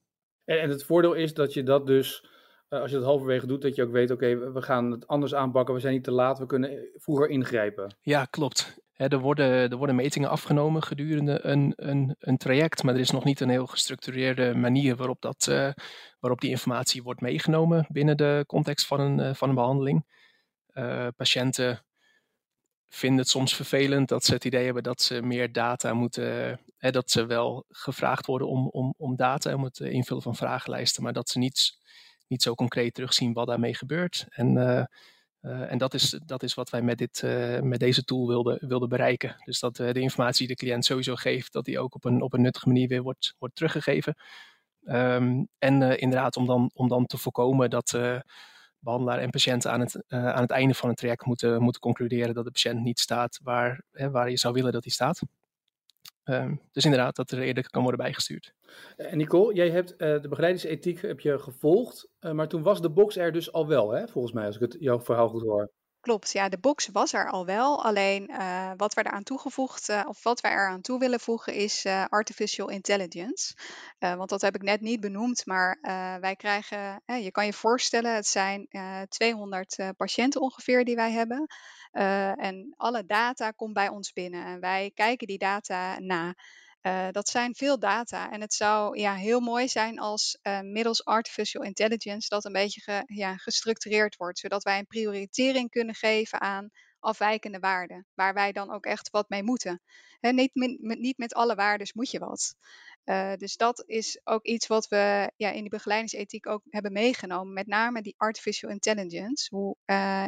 En, 0.43 0.61
en 0.61 0.69
het 0.69 0.83
voordeel 0.83 1.13
is 1.13 1.33
dat 1.33 1.53
je 1.53 1.63
dat 1.63 1.87
dus, 1.87 2.25
eh, 2.69 2.79
als 2.79 2.91
je 2.91 2.97
dat 2.97 3.05
halverwege 3.05 3.47
doet, 3.47 3.61
dat 3.61 3.75
je 3.75 3.83
ook 3.83 3.91
weet, 3.91 4.11
oké, 4.11 4.51
we 4.51 4.61
gaan 4.61 4.91
het 4.91 5.07
anders 5.07 5.33
aanpakken, 5.33 5.73
we 5.73 5.79
zijn 5.79 5.93
niet 5.93 6.03
te 6.03 6.11
laat, 6.11 6.39
we 6.39 6.45
kunnen 6.45 6.89
vroeger 6.93 7.29
ingrijpen. 7.29 7.97
Ja, 8.01 8.25
klopt. 8.25 8.85
Er, 8.97 9.19
worden, 9.19 9.69
er 9.71 9.95
metingen 9.95 10.29
afgenomen 10.29 10.83
gedurende 10.83 11.45
een, 11.45 11.73
een, 11.75 12.15
een 12.19 12.37
traject, 12.37 12.83
maar 12.83 12.93
er 12.93 12.99
is 12.99 13.11
nog 13.11 13.23
niet 13.23 13.39
een 13.39 13.49
heel 13.49 13.65
gestructureerde 13.65 14.55
manier 14.55 14.95
waarop, 14.95 15.21
dat, 15.21 15.47
uh, 15.49 15.71
waarop 16.19 16.41
die 16.41 16.49
informatie 16.49 17.03
wordt 17.03 17.21
meegenomen 17.21 17.85
binnen 17.89 18.17
de 18.17 18.43
context 18.47 18.87
van 18.87 18.99
een, 18.99 19.35
van 19.35 19.49
een 19.49 19.55
behandeling. 19.55 20.05
Uh, 20.73 21.07
patiënten 21.15 21.85
vinden 22.89 23.19
het 23.19 23.29
soms 23.29 23.55
vervelend 23.55 24.09
dat 24.09 24.23
ze 24.23 24.33
het 24.33 24.45
idee 24.45 24.65
hebben 24.65 24.83
dat 24.83 25.01
ze 25.01 25.21
meer 25.21 25.51
data 25.51 25.93
moeten, 25.93 26.59
hè, 26.77 26.91
dat 26.91 27.11
ze 27.11 27.25
wel 27.25 27.65
gevraagd 27.69 28.25
worden 28.25 28.47
om, 28.47 28.67
om, 28.67 28.93
om 28.97 29.15
data, 29.15 29.53
om 29.53 29.63
het 29.63 29.79
invullen 29.79 30.23
van 30.23 30.35
vragenlijsten, 30.35 31.03
maar 31.03 31.13
dat 31.13 31.29
ze 31.29 31.37
niet, 31.37 31.77
niet 32.27 32.41
zo 32.41 32.55
concreet 32.55 32.93
terugzien 32.93 33.33
wat 33.33 33.47
daarmee 33.47 33.75
gebeurt. 33.75 34.25
En, 34.29 34.87
uh, 35.41 35.71
en 35.71 35.77
dat, 35.77 35.93
is, 35.93 36.19
dat 36.25 36.43
is 36.43 36.53
wat 36.53 36.69
wij 36.69 36.81
met, 36.81 36.97
dit, 36.97 37.21
uh, 37.25 37.59
met 37.59 37.79
deze 37.79 38.03
tool 38.03 38.27
wilden, 38.27 38.67
wilden 38.67 38.89
bereiken. 38.89 39.35
Dus 39.45 39.59
dat 39.59 39.75
de 39.75 39.99
informatie 39.99 40.47
die 40.47 40.55
de 40.55 40.65
cliënt 40.65 40.85
sowieso 40.85 41.15
geeft, 41.15 41.53
dat 41.53 41.65
die 41.65 41.79
ook 41.79 41.95
op 41.95 42.05
een, 42.05 42.21
op 42.21 42.33
een 42.33 42.41
nuttige 42.41 42.67
manier 42.67 42.87
weer 42.87 43.01
wordt, 43.01 43.35
wordt 43.37 43.55
teruggegeven. 43.55 44.15
Um, 44.83 45.47
en 45.57 45.99
inderdaad, 45.99 46.37
om 46.37 46.45
dan, 46.45 46.71
om 46.73 46.87
dan 46.87 47.05
te 47.05 47.17
voorkomen 47.17 47.69
dat 47.69 47.99
behandelaar 48.79 49.19
en 49.19 49.29
patiënt 49.29 49.67
aan 49.67 49.79
het, 49.79 50.03
aan 50.07 50.41
het 50.41 50.51
einde 50.51 50.73
van 50.73 50.89
het 50.89 50.97
traject 50.97 51.25
moeten, 51.25 51.61
moeten 51.61 51.81
concluderen 51.81 52.33
dat 52.33 52.45
de 52.45 52.51
patiënt 52.51 52.83
niet 52.83 52.99
staat 52.99 53.39
waar, 53.43 53.81
hè, 53.91 54.11
waar 54.11 54.29
je 54.29 54.37
zou 54.37 54.53
willen 54.53 54.71
dat 54.71 54.83
hij 54.83 54.93
staat. 54.93 55.21
Um, 56.29 56.61
dus 56.71 56.85
inderdaad, 56.85 57.15
dat 57.15 57.31
er 57.31 57.41
eerder 57.41 57.69
kan 57.69 57.81
worden 57.81 57.99
bijgestuurd. 57.99 58.53
En 58.95 59.17
Nicole, 59.17 59.53
jij 59.53 59.69
hebt 59.69 59.91
uh, 59.91 59.97
de 59.97 60.27
begeleidingsethiek 60.27 61.01
heb 61.01 61.19
je 61.19 61.39
gevolgd, 61.39 62.09
uh, 62.19 62.31
maar 62.31 62.47
toen 62.47 62.63
was 62.63 62.81
de 62.81 62.89
box 62.89 63.17
er 63.17 63.31
dus 63.31 63.51
al 63.51 63.67
wel, 63.67 63.91
hè, 63.91 64.07
volgens 64.07 64.33
mij, 64.33 64.45
als 64.45 64.55
ik 64.55 64.61
het 64.61 64.75
jouw 64.79 64.99
verhaal 64.99 65.29
goed 65.29 65.41
hoor. 65.41 65.71
Klopt, 66.07 66.31
ja, 66.31 66.49
de 66.49 66.57
box 66.57 66.87
was 66.87 67.13
er 67.13 67.29
al 67.29 67.45
wel. 67.45 67.83
Alleen 67.83 68.29
uh, 68.31 68.71
wat 68.77 68.93
we 68.93 69.05
eraan 69.05 69.23
toegevoegd, 69.23 69.89
uh, 69.89 70.03
of 70.07 70.23
wat 70.23 70.41
wij 70.41 70.51
eraan 70.51 70.81
toe 70.81 70.99
willen 70.99 71.19
voegen, 71.19 71.53
is 71.53 71.85
uh, 71.85 72.05
artificial 72.09 72.69
intelligence. 72.69 73.55
want 73.99 74.29
dat 74.29 74.41
heb 74.41 74.55
ik 74.55 74.61
net 74.61 74.81
niet 74.81 74.99
benoemd, 74.99 75.45
maar 75.45 75.77
wij 76.21 76.35
krijgen, 76.35 77.01
je 77.05 77.31
kan 77.31 77.45
je 77.45 77.53
voorstellen, 77.53 78.15
het 78.15 78.27
zijn 78.27 78.67
200 79.09 79.77
patiënten 79.97 80.41
ongeveer 80.41 80.85
die 80.85 80.95
wij 80.95 81.11
hebben. 81.11 81.47
en 82.37 82.73
alle 82.77 83.05
data 83.05 83.51
komt 83.51 83.73
bij 83.73 83.89
ons 83.89 84.13
binnen 84.13 84.45
en 84.45 84.59
wij 84.59 84.91
kijken 84.93 85.27
die 85.27 85.37
data 85.37 85.99
na. 85.99 86.35
Uh, 86.87 87.07
dat 87.11 87.29
zijn 87.29 87.55
veel 87.55 87.79
data 87.79 88.31
en 88.31 88.41
het 88.41 88.53
zou 88.53 88.99
ja, 88.99 89.15
heel 89.15 89.39
mooi 89.39 89.67
zijn 89.67 89.99
als 89.99 90.39
uh, 90.43 90.59
middels 90.61 91.05
artificial 91.05 91.63
intelligence 91.63 92.29
dat 92.29 92.45
een 92.45 92.51
beetje 92.51 93.03
ja, 93.05 93.37
gestructureerd 93.37 94.15
wordt, 94.15 94.39
zodat 94.39 94.63
wij 94.63 94.79
een 94.79 94.87
prioritering 94.87 95.69
kunnen 95.69 95.95
geven 95.95 96.41
aan 96.41 96.69
afwijkende 96.99 97.59
waarden, 97.59 98.05
waar 98.13 98.33
wij 98.33 98.51
dan 98.51 98.71
ook 98.71 98.85
echt 98.85 99.09
wat 99.09 99.29
mee 99.29 99.43
moeten. 99.43 99.81
Niet, 100.19 100.55
met, 100.55 100.99
niet 100.99 101.17
met 101.17 101.33
alle 101.33 101.55
waarden 101.55 101.87
moet 101.93 102.11
je 102.11 102.19
wat. 102.19 102.55
Uh, 103.05 103.33
dus 103.33 103.55
dat 103.55 103.83
is 103.87 104.21
ook 104.23 104.45
iets 104.45 104.67
wat 104.67 104.87
we 104.87 105.31
ja, 105.35 105.51
in 105.51 105.61
die 105.61 105.69
begeleidingsethiek 105.69 106.47
ook 106.47 106.61
hebben 106.69 106.91
meegenomen, 106.91 107.53
met 107.53 107.67
name 107.67 108.01
die 108.01 108.15
artificial 108.17 108.71
intelligence. 108.71 109.55
Hoe, 109.55 109.75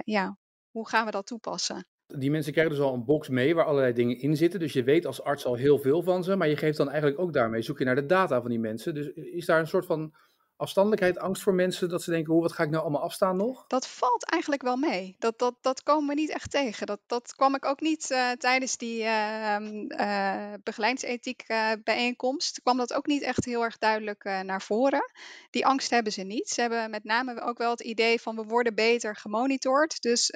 ja, 0.03 0.37
hoe 0.71 0.89
gaan 0.89 1.05
we 1.05 1.11
dat 1.11 1.25
toepassen? 1.25 1.87
Die 2.17 2.31
mensen 2.31 2.51
krijgen 2.51 2.75
dus 2.75 2.83
al 2.83 2.93
een 2.93 3.05
box 3.05 3.29
mee 3.29 3.55
waar 3.55 3.65
allerlei 3.65 3.93
dingen 3.93 4.19
in 4.19 4.37
zitten. 4.37 4.59
Dus 4.59 4.73
je 4.73 4.83
weet 4.83 5.05
als 5.05 5.23
arts 5.23 5.45
al 5.45 5.55
heel 5.55 5.79
veel 5.79 6.01
van 6.01 6.23
ze. 6.23 6.35
Maar 6.35 6.49
je 6.49 6.57
geeft 6.57 6.77
dan 6.77 6.89
eigenlijk 6.89 7.19
ook 7.19 7.33
daarmee, 7.33 7.61
zoek 7.61 7.79
je 7.79 7.85
naar 7.85 7.95
de 7.95 8.05
data 8.05 8.41
van 8.41 8.49
die 8.49 8.59
mensen. 8.59 8.93
Dus 8.93 9.07
is 9.13 9.45
daar 9.45 9.59
een 9.59 9.67
soort 9.67 9.85
van 9.85 10.13
afstandelijkheid, 10.59 11.17
angst 11.17 11.41
voor 11.41 11.53
mensen 11.53 11.89
dat 11.89 12.03
ze 12.03 12.11
denken, 12.11 12.33
hoe, 12.33 12.41
wat 12.41 12.51
ga 12.51 12.63
ik 12.63 12.69
nou 12.69 12.81
allemaal 12.81 13.01
afstaan 13.01 13.35
nog? 13.35 13.65
Dat 13.67 13.87
valt 13.87 14.25
eigenlijk 14.25 14.61
wel 14.61 14.75
mee. 14.75 15.15
Dat, 15.19 15.39
dat, 15.39 15.55
dat 15.61 15.83
komen 15.83 16.07
we 16.07 16.21
niet 16.21 16.29
echt 16.29 16.51
tegen. 16.51 16.87
Dat, 16.87 16.99
dat 17.07 17.35
kwam 17.35 17.55
ik 17.55 17.65
ook 17.65 17.81
niet 17.81 18.09
uh, 18.11 18.31
tijdens 18.31 18.77
die 18.77 19.03
uh, 19.03 19.57
uh, 19.89 21.71
bijeenkomst. 21.83 22.61
Kwam 22.61 22.77
dat 22.77 22.93
ook 22.93 23.05
niet 23.05 23.21
echt 23.21 23.45
heel 23.45 23.63
erg 23.63 23.77
duidelijk 23.77 24.23
naar 24.23 24.61
voren. 24.61 25.11
Die 25.49 25.65
angst 25.65 25.89
hebben 25.89 26.13
ze 26.13 26.21
niet. 26.21 26.49
Ze 26.49 26.61
hebben 26.61 26.89
met 26.89 27.03
name 27.03 27.41
ook 27.41 27.57
wel 27.57 27.71
het 27.71 27.81
idee 27.81 28.21
van 28.21 28.35
we 28.35 28.43
worden 28.43 28.75
beter 28.75 29.15
gemonitord. 29.15 30.01
Dus 30.01 30.29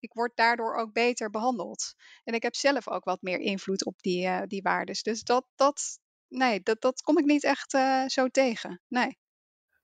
ik 0.00 0.12
word 0.12 0.32
daardoor 0.34 0.74
ook 0.74 0.92
beter 0.92 1.30
behandeld. 1.30 1.94
En 2.24 2.34
ik 2.34 2.42
heb 2.42 2.54
zelf 2.54 2.88
ook 2.88 3.04
wat 3.04 3.22
meer 3.22 3.38
invloed 3.38 3.84
op 3.84 3.94
die, 4.00 4.46
die 4.46 4.62
waardes. 4.62 5.02
Dus 5.02 5.22
dat, 5.22 5.46
dat, 5.54 5.98
nee, 6.28 6.62
dat, 6.62 6.80
dat 6.80 7.02
kom 7.02 7.18
ik 7.18 7.24
niet 7.24 7.44
echt 7.44 7.70
zo 8.06 8.28
tegen. 8.28 8.80
Nee. 8.88 9.18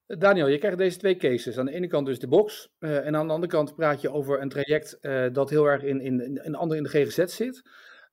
Daniel, 0.07 0.47
je 0.47 0.57
krijgt 0.57 0.77
deze 0.77 0.97
twee 0.97 1.17
cases. 1.17 1.57
Aan 1.57 1.65
de 1.65 1.73
ene 1.73 1.87
kant 1.87 2.05
dus 2.05 2.19
de 2.19 2.27
box. 2.27 2.69
Uh, 2.79 3.05
en 3.05 3.15
aan 3.15 3.27
de 3.27 3.33
andere 3.33 3.51
kant 3.51 3.75
praat 3.75 4.01
je 4.01 4.11
over 4.11 4.41
een 4.41 4.49
traject 4.49 4.97
uh, 5.01 5.25
dat 5.31 5.49
heel 5.49 5.65
erg 5.65 5.83
in, 5.83 6.01
in, 6.01 6.21
in, 6.21 6.43
in, 6.43 6.75
in 6.75 6.83
de 6.83 6.89
GGZ 6.89 7.23
zit. 7.35 7.61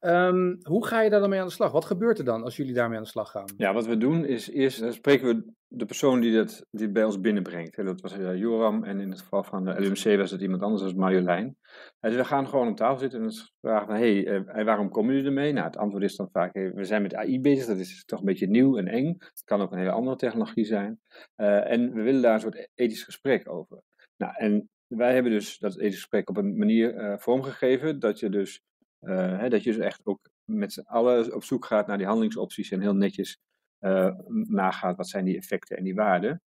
Um, 0.06 0.58
hoe 0.62 0.87
ga 0.87 1.00
je 1.00 1.11
daar 1.11 1.20
dan 1.20 1.28
mee 1.30 1.40
aan 1.40 1.46
de 1.46 1.52
slag? 1.52 1.73
Wat 1.73 1.84
gebeurt 1.84 2.18
er 2.18 2.25
dan 2.25 2.42
als 2.42 2.56
jullie 2.56 2.75
daarmee 2.75 2.96
aan 2.96 3.02
de 3.02 3.08
slag 3.08 3.30
gaan? 3.30 3.44
Ja, 3.56 3.73
wat 3.73 3.87
we 3.87 3.96
doen 3.96 4.25
is 4.25 4.50
eerst 4.50 4.82
uh, 4.82 4.90
spreken 4.90 5.26
we 5.26 5.52
de 5.68 5.84
persoon 5.84 6.20
die 6.20 6.37
dat 6.37 6.66
die 6.70 6.90
bij 6.90 7.04
ons 7.04 7.20
binnenbrengt. 7.20 7.76
Dat 7.76 8.00
was 8.00 8.18
uh, 8.18 8.37
Joram 8.37 8.84
en 8.84 9.00
in 9.00 9.11
het 9.11 9.20
geval 9.20 9.42
van 9.42 9.64
de 9.64 9.80
LUMC 9.80 10.18
was 10.18 10.30
het 10.30 10.40
iemand 10.40 10.62
anders, 10.62 10.82
dat 10.82 10.90
was 10.90 11.00
Marjolein. 11.00 11.56
Dus 12.00 12.16
we 12.16 12.25
gaan 12.25 12.49
gewoon 12.49 12.68
op 12.68 12.76
tafel 12.76 12.99
zitten 12.99 13.23
en 13.23 13.32
vragen 13.61 13.87
van, 13.87 13.96
hey, 13.96 14.26
uh, 14.26 14.64
waarom 14.64 14.90
komen 14.90 15.14
jullie 15.14 15.28
ermee? 15.28 15.52
Nou, 15.52 15.66
het 15.66 15.76
antwoord 15.76 16.04
is 16.04 16.16
dan 16.16 16.28
vaak, 16.32 16.52
we 16.52 16.84
zijn 16.84 17.02
met 17.02 17.14
AI 17.14 17.40
bezig, 17.40 17.66
dat 17.66 17.78
is 17.78 18.04
toch 18.04 18.18
een 18.18 18.25
beetje 18.25 18.49
nieuw 18.49 18.76
en 18.76 18.88
eng. 18.88 19.14
Het 19.18 19.42
kan 19.44 19.61
ook 19.61 19.73
een 19.73 19.78
hele 19.78 19.90
andere 19.90 20.16
technologie 20.16 20.64
zijn. 20.64 21.00
en 21.37 21.92
we 21.92 22.02
willen 22.02 22.23
daar 22.23 22.34
een 22.34 22.40
soort 22.40 22.68
ethisch 22.75 23.04
gesprek 23.04 23.50
over. 23.50 23.82
Nou, 24.16 24.32
en 24.37 24.68
wij 24.87 25.14
hebben 25.14 25.32
dus 25.32 25.58
dat 25.58 25.78
ethisch 25.78 25.94
gesprek 25.94 26.28
op 26.28 26.37
een 26.37 26.56
manier 26.56 27.16
vormgegeven 27.18 27.99
dat 27.99 28.18
je 28.18 28.28
dus 28.28 28.62
uh, 29.04 29.38
hè, 29.38 29.49
dat 29.49 29.62
je 29.62 29.73
dus 29.73 29.80
echt 29.80 30.00
ook 30.04 30.30
met 30.44 30.73
z'n 30.73 30.80
allen 30.80 31.34
op 31.34 31.44
zoek 31.44 31.64
gaat 31.64 31.87
naar 31.87 31.96
die 31.96 32.06
handelingsopties 32.06 32.70
en 32.70 32.80
heel 32.80 32.94
netjes 32.94 33.38
uh, 33.80 34.11
nagaat 34.28 34.96
wat 34.96 35.08
zijn 35.08 35.25
die 35.25 35.37
effecten 35.37 35.76
en 35.76 35.84
die 35.84 35.94
waarden. 35.94 36.42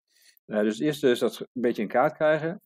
dus 0.46 0.74
het 0.74 0.82
eerste 0.82 1.10
is 1.10 1.20
dat 1.20 1.40
een 1.40 1.62
beetje 1.62 1.82
in 1.82 1.88
kaart 1.88 2.14
krijgen. 2.14 2.62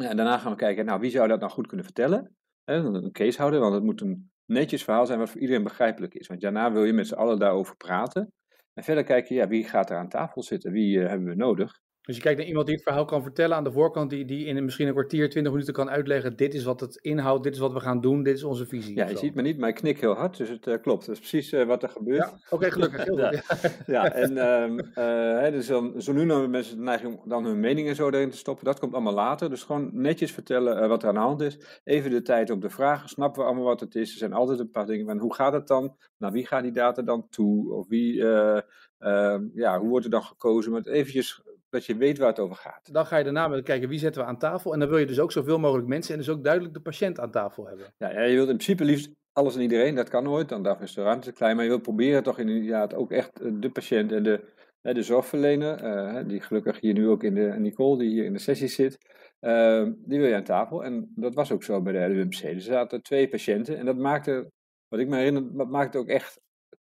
En 0.00 0.16
daarna 0.16 0.38
gaan 0.38 0.52
we 0.52 0.58
kijken, 0.58 0.84
nou, 0.84 1.00
wie 1.00 1.10
zou 1.10 1.28
dat 1.28 1.40
nou 1.40 1.52
goed 1.52 1.66
kunnen 1.66 1.84
vertellen? 1.84 2.36
een 2.64 3.12
case 3.12 3.38
houden, 3.38 3.60
want 3.60 3.74
het 3.74 3.82
moet 3.82 4.00
een 4.00 4.30
netjes 4.44 4.84
verhaal 4.84 5.06
zijn 5.06 5.18
wat 5.18 5.30
voor 5.30 5.40
iedereen 5.40 5.62
begrijpelijk 5.62 6.14
is. 6.14 6.26
Want 6.26 6.40
daarna 6.40 6.72
wil 6.72 6.84
je 6.84 6.92
met 6.92 7.06
z'n 7.06 7.14
allen 7.14 7.38
daarover 7.38 7.76
praten. 7.76 8.32
En 8.74 8.84
verder 8.84 9.04
kijken, 9.04 9.34
ja, 9.34 9.48
wie 9.48 9.64
gaat 9.64 9.90
er 9.90 9.96
aan 9.96 10.08
tafel 10.08 10.42
zitten? 10.42 10.72
Wie 10.72 10.98
uh, 10.98 11.08
hebben 11.08 11.28
we 11.28 11.34
nodig? 11.34 11.80
Dus 12.06 12.16
je 12.16 12.22
kijkt 12.22 12.38
naar 12.38 12.46
iemand 12.46 12.66
die 12.66 12.74
het 12.74 12.84
verhaal 12.84 13.04
kan 13.04 13.22
vertellen 13.22 13.56
aan 13.56 13.64
de 13.64 13.72
voorkant, 13.72 14.10
die, 14.10 14.24
die 14.24 14.46
in 14.46 14.64
misschien 14.64 14.86
een 14.86 14.92
kwartier, 14.92 15.30
twintig 15.30 15.52
minuten 15.52 15.74
kan 15.74 15.90
uitleggen: 15.90 16.36
dit 16.36 16.54
is 16.54 16.64
wat 16.64 16.80
het 16.80 16.96
inhoudt, 16.96 17.42
dit 17.42 17.54
is 17.54 17.58
wat 17.58 17.72
we 17.72 17.80
gaan 17.80 18.00
doen, 18.00 18.22
dit 18.22 18.36
is 18.36 18.44
onze 18.44 18.66
visie. 18.66 18.96
Ja, 18.96 19.08
je 19.08 19.16
ziet 19.16 19.34
me 19.34 19.42
niet, 19.42 19.58
maar 19.58 19.68
ik 19.68 19.74
knik 19.74 20.00
heel 20.00 20.14
hard, 20.14 20.36
dus 20.36 20.48
het 20.48 20.66
uh, 20.66 20.74
klopt. 20.82 21.06
Dat 21.06 21.14
is 21.14 21.20
precies 21.20 21.52
uh, 21.52 21.66
wat 21.66 21.82
er 21.82 21.88
gebeurt. 21.88 22.18
Ja, 22.18 22.38
Oké, 22.50 22.70
gelukkig. 22.70 23.04
Heel 23.04 23.18
ja. 23.20 23.42
ja, 23.86 24.12
en 24.12 24.38
um, 24.48 24.80
uh, 24.98 25.52
dus 25.52 25.66
dan, 25.66 26.02
zo 26.02 26.12
nu 26.12 26.30
hebben 26.30 26.50
mensen 26.50 26.76
de 26.76 26.82
neiging 26.82 27.18
om 27.18 27.28
dan 27.28 27.44
hun 27.44 27.60
meningen 27.60 27.94
zo 27.94 28.08
erin 28.08 28.30
te 28.30 28.36
stoppen. 28.36 28.64
Dat 28.64 28.78
komt 28.78 28.94
allemaal 28.94 29.14
later. 29.14 29.50
Dus 29.50 29.62
gewoon 29.62 29.90
netjes 29.92 30.32
vertellen 30.32 30.88
wat 30.88 31.02
er 31.02 31.08
aan 31.08 31.14
de 31.14 31.20
hand 31.20 31.40
is. 31.40 31.80
Even 31.84 32.10
de 32.10 32.22
tijd 32.22 32.50
op 32.50 32.60
de 32.60 32.70
vragen. 32.70 33.08
Snappen 33.08 33.40
we 33.40 33.46
allemaal 33.46 33.64
wat 33.64 33.80
het 33.80 33.94
is? 33.94 34.12
Er 34.12 34.18
zijn 34.18 34.32
altijd 34.32 34.58
een 34.58 34.70
paar 34.70 34.86
dingen 34.86 35.06
van 35.06 35.18
hoe 35.18 35.34
gaat 35.34 35.52
het 35.52 35.66
dan? 35.66 35.96
Nou, 36.18 36.32
wie 36.32 36.46
gaat 36.46 36.62
die 36.62 36.72
data 36.72 37.02
dan 37.02 37.28
toe? 37.28 37.72
Of 37.72 37.88
wie, 37.88 38.24
ehm, 38.98 39.42
ja, 39.54 39.78
hoe 39.78 39.88
wordt 39.88 40.04
er 40.04 40.10
dan 40.10 40.22
gekozen? 40.22 40.72
Met 40.72 40.86
eventjes 40.86 41.42
dat 41.76 41.86
je 41.86 41.96
weet 41.96 42.18
waar 42.18 42.28
het 42.28 42.38
over 42.38 42.56
gaat. 42.56 42.92
Dan 42.92 43.06
ga 43.06 43.16
je 43.16 43.24
daarna 43.24 43.48
met 43.48 43.64
kijken 43.64 43.88
wie 43.88 43.98
zetten 43.98 44.22
we 44.22 44.28
aan 44.28 44.38
tafel. 44.38 44.72
En 44.72 44.78
dan 44.78 44.88
wil 44.88 44.98
je 44.98 45.06
dus 45.06 45.20
ook 45.20 45.32
zoveel 45.32 45.58
mogelijk 45.58 45.88
mensen 45.88 46.12
en 46.12 46.18
dus 46.18 46.28
ook 46.28 46.44
duidelijk 46.44 46.74
de 46.74 46.80
patiënt 46.80 47.20
aan 47.20 47.30
tafel 47.30 47.66
hebben. 47.66 47.86
Ja, 47.98 48.10
ja 48.10 48.22
je 48.22 48.34
wilt 48.34 48.48
in 48.48 48.56
principe 48.56 48.84
liefst 48.84 49.10
alles 49.32 49.54
en 49.54 49.60
iedereen. 49.60 49.94
Dat 49.94 50.08
kan 50.08 50.22
nooit, 50.22 50.48
dan 50.48 50.62
daarvoor 50.62 50.84
is 50.84 50.94
de 50.94 51.02
ruimte 51.02 51.28
te 51.28 51.34
klein. 51.34 51.54
Maar 51.54 51.64
je 51.64 51.70
wilt 51.70 51.82
proberen 51.82 52.22
toch 52.22 52.38
inderdaad 52.38 52.94
ook 52.94 53.10
echt 53.10 53.40
eh, 53.40 53.50
de 53.54 53.70
patiënt 53.70 54.12
en 54.12 54.22
de, 54.22 54.44
de 54.80 55.02
zorgverlener, 55.02 55.84
uh, 55.84 56.28
die 56.28 56.40
gelukkig 56.40 56.80
hier 56.80 56.94
nu 56.94 57.08
ook 57.08 57.22
in 57.22 57.34
de, 57.34 57.54
Nicole, 57.58 57.98
die 57.98 58.10
hier 58.10 58.24
in 58.24 58.32
de 58.32 58.38
sessie 58.38 58.68
zit, 58.68 58.98
die 60.04 60.18
wil 60.18 60.28
je 60.28 60.34
aan 60.34 60.44
tafel. 60.44 60.84
En 60.84 61.12
dat 61.14 61.34
was 61.34 61.52
ook 61.52 61.62
zo 61.62 61.82
bij 61.82 61.92
de 61.92 62.14
LUMC. 62.14 62.42
Er 62.42 62.60
zaten 62.60 63.02
twee 63.02 63.28
patiënten 63.28 63.78
en 63.78 63.84
dat 63.86 63.96
maakte, 63.96 64.50
wat 64.88 65.00
ik 65.00 65.08
me 65.08 65.16
herinner, 65.16 65.56
dat 65.56 65.68
maakte 65.68 65.98
ook 65.98 66.08
echt, 66.08 66.40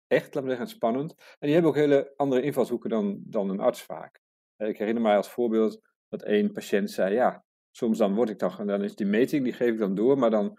echt, 0.07 0.35
laten 0.35 0.43
we 0.43 0.49
zeggen, 0.49 0.69
spannend. 0.69 1.15
En 1.19 1.47
die 1.47 1.53
hebben 1.53 1.71
ook 1.71 1.77
hele 1.77 2.13
andere 2.17 2.43
invalshoeken 2.43 2.91
dan, 2.91 3.21
dan 3.25 3.49
een 3.49 3.61
arts 3.61 3.83
vaak. 3.83 4.22
Eh, 4.63 4.69
ik 4.69 4.79
herinner 4.79 5.03
mij 5.03 5.17
als 5.17 5.31
voorbeeld 5.31 5.81
dat 6.09 6.23
één 6.23 6.53
patiënt 6.53 6.91
zei, 6.91 7.15
ja, 7.15 7.45
soms 7.71 7.99
dan 7.99 8.15
word 8.15 8.29
ik 8.29 8.39
toch, 8.39 8.61
en 8.61 8.67
dan 8.67 8.83
is 8.83 8.95
die 8.95 9.07
meting, 9.07 9.45
die 9.45 9.53
geef 9.53 9.73
ik 9.73 9.79
dan 9.79 9.95
door, 9.95 10.19
maar 10.19 10.31
dan 10.31 10.59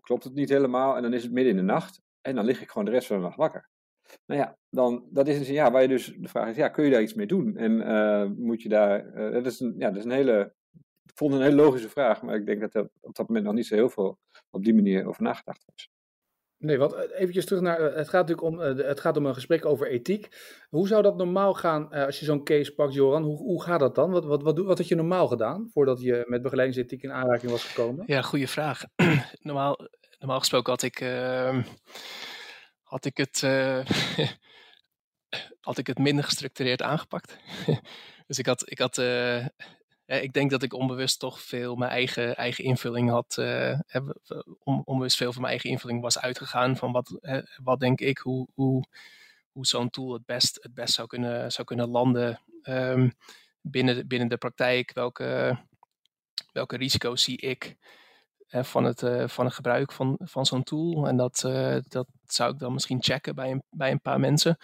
klopt 0.00 0.24
het 0.24 0.34
niet 0.34 0.48
helemaal 0.48 0.96
en 0.96 1.02
dan 1.02 1.12
is 1.12 1.22
het 1.22 1.32
midden 1.32 1.52
in 1.52 1.58
de 1.58 1.72
nacht 1.72 2.00
en 2.20 2.34
dan 2.34 2.44
lig 2.44 2.62
ik 2.62 2.68
gewoon 2.68 2.84
de 2.84 2.90
rest 2.90 3.06
van 3.06 3.16
de 3.16 3.22
nacht 3.22 3.36
wakker. 3.36 3.68
Nou 4.26 4.40
ja, 4.40 4.56
dan, 4.70 5.08
dat 5.10 5.28
is 5.28 5.38
een 5.38 5.44
signaal 5.44 5.70
waar 5.70 5.82
je 5.82 5.88
dus 5.88 6.14
de 6.18 6.28
vraag 6.28 6.48
is, 6.48 6.56
ja, 6.56 6.68
kun 6.68 6.84
je 6.84 6.90
daar 6.90 7.02
iets 7.02 7.14
mee 7.14 7.26
doen? 7.26 7.56
En 7.56 7.72
uh, 7.72 8.24
moet 8.36 8.62
je 8.62 8.68
daar, 8.68 9.06
uh, 9.06 9.32
dat, 9.32 9.46
is 9.46 9.60
een, 9.60 9.74
ja, 9.78 9.88
dat 9.88 9.96
is 9.96 10.04
een 10.04 10.10
hele, 10.10 10.54
ik 11.04 11.12
vond 11.14 11.32
een 11.32 11.42
hele 11.42 11.54
logische 11.54 11.88
vraag, 11.88 12.22
maar 12.22 12.34
ik 12.34 12.46
denk 12.46 12.60
dat 12.60 12.74
er 12.74 12.90
op 13.00 13.14
dat 13.14 13.28
moment 13.28 13.46
nog 13.46 13.54
niet 13.54 13.66
zo 13.66 13.74
heel 13.74 13.90
veel 13.90 14.18
op 14.50 14.64
die 14.64 14.74
manier 14.74 15.06
over 15.06 15.22
nagedacht 15.22 15.64
was. 15.66 15.90
Nee, 16.60 16.78
wat 16.78 16.94
eh, 16.94 17.20
eventjes 17.20 17.44
terug 17.44 17.62
naar. 17.62 17.80
Eh, 17.80 17.96
het 17.96 18.08
gaat 18.08 18.28
natuurlijk 18.28 18.42
om, 18.42 18.60
eh, 18.60 18.86
het 18.86 19.00
gaat 19.00 19.16
om 19.16 19.26
een 19.26 19.34
gesprek 19.34 19.64
over 19.66 19.86
ethiek. 19.86 20.28
Hoe 20.68 20.88
zou 20.88 21.02
dat 21.02 21.16
normaal 21.16 21.54
gaan 21.54 21.90
als 21.90 22.18
je 22.18 22.24
zo'n 22.24 22.44
case 22.44 22.74
pakt, 22.74 22.94
Joran? 22.94 23.22
Hoe, 23.22 23.36
hoe 23.36 23.62
gaat 23.62 23.80
dat 23.80 23.94
dan? 23.94 24.10
Wat, 24.10 24.24
wat, 24.24 24.42
wat, 24.42 24.58
wat 24.58 24.78
had 24.78 24.88
je 24.88 24.94
normaal 24.94 25.28
gedaan 25.28 25.68
voordat 25.72 26.00
je 26.00 26.24
met 26.26 26.42
begeleidingsethiek 26.42 27.02
in 27.02 27.12
aanraking 27.12 27.50
was 27.50 27.64
gekomen? 27.64 28.04
Ja, 28.06 28.22
goede 28.22 28.48
vraag. 28.48 28.82
normaal, 29.42 29.78
normaal 30.18 30.38
gesproken 30.38 30.72
had 30.72 30.82
ik, 30.82 31.00
uh, 31.00 31.64
had 32.82 33.04
ik 33.04 33.16
het. 33.16 33.40
Had 35.60 35.78
ik 35.78 35.86
het 35.86 35.98
minder 35.98 36.24
gestructureerd 36.24 36.82
aangepakt. 36.82 37.36
dus 38.26 38.38
ik 38.38 38.46
had, 38.46 38.70
ik 38.70 38.78
had 38.78 38.96
ik 40.18 40.32
denk 40.32 40.50
dat 40.50 40.62
ik 40.62 40.74
onbewust 40.74 41.18
toch 41.18 41.40
veel 41.40 41.76
mijn 41.76 41.90
eigen, 41.90 42.36
eigen 42.36 42.64
invulling 42.64 43.10
had, 43.10 43.36
uh, 43.40 43.78
onbewust 44.64 45.16
veel 45.16 45.32
van 45.32 45.40
mijn 45.40 45.52
eigen 45.52 45.70
invulling 45.70 46.00
was 46.00 46.18
uitgegaan 46.18 46.76
van 46.76 46.92
wat, 46.92 47.18
wat 47.62 47.80
denk 47.80 48.00
ik, 48.00 48.18
hoe, 48.18 48.48
hoe, 48.54 48.84
hoe 49.52 49.66
zo'n 49.66 49.90
tool 49.90 50.12
het 50.12 50.26
best, 50.26 50.58
het 50.62 50.74
best 50.74 50.94
zou, 50.94 51.08
kunnen, 51.08 51.52
zou 51.52 51.66
kunnen 51.66 51.88
landen 51.88 52.40
um, 52.62 53.12
binnen, 53.60 53.94
de, 53.94 54.06
binnen 54.06 54.28
de 54.28 54.36
praktijk. 54.36 54.92
Welke, 54.92 55.58
welke 56.52 56.76
risico's 56.76 57.22
zie 57.22 57.36
ik 57.36 57.76
van, 58.48 58.84
het, 58.84 59.02
van 59.32 59.44
het 59.44 59.54
gebruik 59.54 59.92
van, 59.92 60.18
van 60.22 60.46
zo'n 60.46 60.62
tool? 60.62 61.06
En 61.08 61.16
dat, 61.16 61.40
dat 61.88 62.06
zou 62.24 62.52
ik 62.52 62.58
dan 62.58 62.72
misschien 62.72 63.02
checken 63.02 63.34
bij 63.34 63.50
een, 63.50 63.62
bij 63.70 63.90
een 63.90 64.00
paar 64.00 64.20
mensen. 64.20 64.56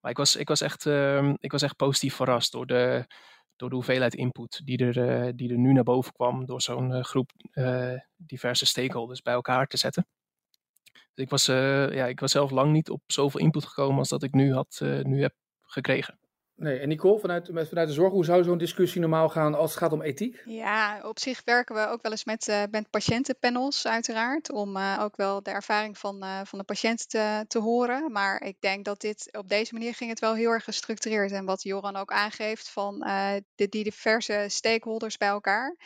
Maar 0.00 0.10
ik 0.10 0.18
was, 0.18 0.36
ik 0.36 0.48
was, 0.48 0.60
echt, 0.60 0.86
ehm, 0.86 1.34
ik 1.38 1.52
was 1.52 1.62
echt 1.62 1.76
positief 1.76 2.14
verrast 2.14 2.52
door 2.52 2.66
de 2.66 3.06
door 3.56 3.68
de 3.68 3.74
hoeveelheid 3.74 4.14
input 4.14 4.60
die 4.64 4.78
er, 4.78 5.08
eh, 5.08 5.32
die 5.34 5.50
er 5.50 5.58
nu 5.58 5.72
naar 5.72 5.82
boven 5.82 6.12
kwam 6.12 6.46
door 6.46 6.62
zo'n 6.62 6.92
eh, 6.92 7.04
groep 7.04 7.32
eh, 7.50 7.92
diverse 8.16 8.66
stakeholders 8.66 9.22
bij 9.22 9.34
elkaar 9.34 9.66
te 9.66 9.76
zetten. 9.76 10.06
Dus 10.92 11.24
ik 11.24 11.30
was, 11.30 11.46
ja, 11.46 12.06
ik 12.06 12.20
was 12.20 12.32
zelf 12.32 12.50
lang 12.50 12.72
niet 12.72 12.90
op 12.90 13.02
zoveel 13.06 13.40
input 13.40 13.64
gekomen 13.64 13.98
als 13.98 14.08
dat 14.08 14.22
ik 14.22 14.32
nu, 14.32 14.52
had, 14.52 14.80
nu 15.02 15.20
heb 15.20 15.34
gekregen. 15.62 16.18
Nee, 16.56 16.78
en 16.78 16.88
Nicole, 16.88 17.18
vanuit, 17.18 17.46
vanuit 17.46 17.88
de 17.88 17.92
zorg, 17.92 18.12
hoe 18.12 18.24
zou 18.24 18.44
zo'n 18.44 18.58
discussie 18.58 19.00
normaal 19.00 19.28
gaan 19.28 19.54
als 19.54 19.70
het 19.70 19.78
gaat 19.78 19.92
om 19.92 20.02
ethiek? 20.02 20.42
Ja, 20.44 21.00
op 21.02 21.18
zich 21.18 21.42
werken 21.44 21.74
we 21.74 21.86
ook 21.86 22.02
wel 22.02 22.10
eens 22.10 22.24
met, 22.24 22.48
uh, 22.48 22.62
met 22.70 22.90
patiëntenpanels 22.90 23.86
uiteraard, 23.86 24.52
om 24.52 24.76
uh, 24.76 24.98
ook 25.00 25.16
wel 25.16 25.42
de 25.42 25.50
ervaring 25.50 25.98
van, 25.98 26.24
uh, 26.24 26.40
van 26.44 26.58
de 26.58 26.64
patiënt 26.64 27.10
te, 27.10 27.44
te 27.48 27.58
horen. 27.58 28.12
Maar 28.12 28.42
ik 28.42 28.56
denk 28.60 28.84
dat 28.84 29.00
dit 29.00 29.28
op 29.32 29.48
deze 29.48 29.72
manier 29.72 29.94
ging 29.94 30.10
het 30.10 30.20
wel 30.20 30.34
heel 30.34 30.50
erg 30.50 30.64
gestructureerd. 30.64 31.32
En 31.32 31.44
wat 31.44 31.62
Joran 31.62 31.96
ook 31.96 32.12
aangeeft 32.12 32.70
van 32.70 32.98
de, 33.54 33.68
die 33.68 33.84
diverse 33.84 34.46
stakeholders 34.48 35.16
bij 35.16 35.28
elkaar. 35.28 35.76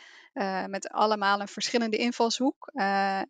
met 0.67 0.89
allemaal 0.89 1.41
een 1.41 1.47
verschillende 1.47 1.97
invalshoek. 1.97 2.71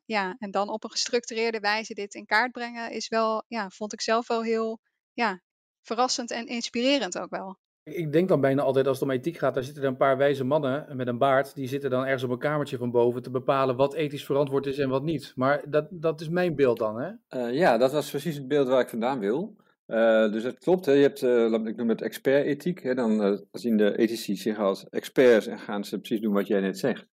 ja, 0.05 0.36
en 0.39 0.51
dan 0.51 0.69
op 0.69 0.84
een 0.84 0.91
gestructureerde 0.91 1.60
wijze 1.60 1.93
dit 1.93 2.13
in 2.13 2.25
kaart 2.25 2.51
brengen 2.51 2.91
is 2.91 3.08
wel, 3.08 3.43
ja, 3.48 3.69
vond 3.69 3.93
ik 3.93 4.01
zelf 4.01 4.27
wel 4.27 4.41
heel 4.41 4.79
ja, 5.13 5.41
verrassend 5.89 6.31
en 6.31 6.48
inspirerend 6.48 7.19
ook 7.19 7.29
wel. 7.29 7.58
Ik 7.84 8.12
denk 8.12 8.27
dan 8.27 8.41
bijna 8.41 8.62
altijd 8.62 8.88
als 8.88 9.00
het 9.00 9.10
om 9.10 9.15
ethiek 9.15 9.38
gaat, 9.38 9.53
daar 9.53 9.63
zitten 9.63 9.84
er 9.84 9.89
een 9.89 9.98
paar 9.98 10.17
wijze 10.17 10.43
mannen 10.43 10.98
met 10.98 11.08
een 11.08 11.17
baard, 11.17 11.55
die 11.55 11.67
zitten 11.67 11.89
dan 11.89 12.03
ergens 12.03 12.24
op 12.24 12.29
een 12.29 12.38
kamertje 12.38 12.77
van 12.77 12.91
boven 12.91 13.22
te 13.22 13.29
bepalen 13.29 13.75
wat 13.75 13.93
ethisch 13.93 14.25
verantwoord 14.25 14.65
is 14.65 14.77
en 14.77 14.89
wat 14.89 15.03
niet. 15.03 15.31
Maar 15.36 15.63
dat, 15.69 15.88
dat 15.89 16.22
is 16.22 16.29
mijn 16.29 16.55
beeld 16.55 16.79
dan, 16.79 17.00
hè? 17.01 17.12
Uh, 17.29 17.53
ja, 17.53 17.77
dat 17.77 17.91
was 17.91 18.10
precies 18.10 18.36
het 18.36 18.48
beeld 18.48 18.67
waar 18.67 18.81
ik 18.81 18.89
vandaan 18.89 19.19
wil. 19.19 19.55
Uh, 19.88 20.31
dus 20.31 20.43
het 20.43 20.60
klopt, 20.60 20.86
hè. 20.86 20.91
je 20.91 21.01
hebt, 21.01 21.22
uh, 21.22 21.53
ik 21.53 21.75
noem 21.75 21.89
het 21.89 22.01
expert-ethiek, 22.01 22.96
dan 22.96 23.41
zien 23.51 23.77
de 23.77 23.98
ethici 23.98 24.36
zich 24.36 24.58
als 24.58 24.89
experts 24.89 25.48
en 25.48 25.60
gaan 25.60 25.84
ze 25.84 26.00
precies 26.00 26.22
doen 26.22 26.34
wat 26.34 26.48
jij 26.48 26.60
net 26.60 26.77
zegt. 26.77 27.05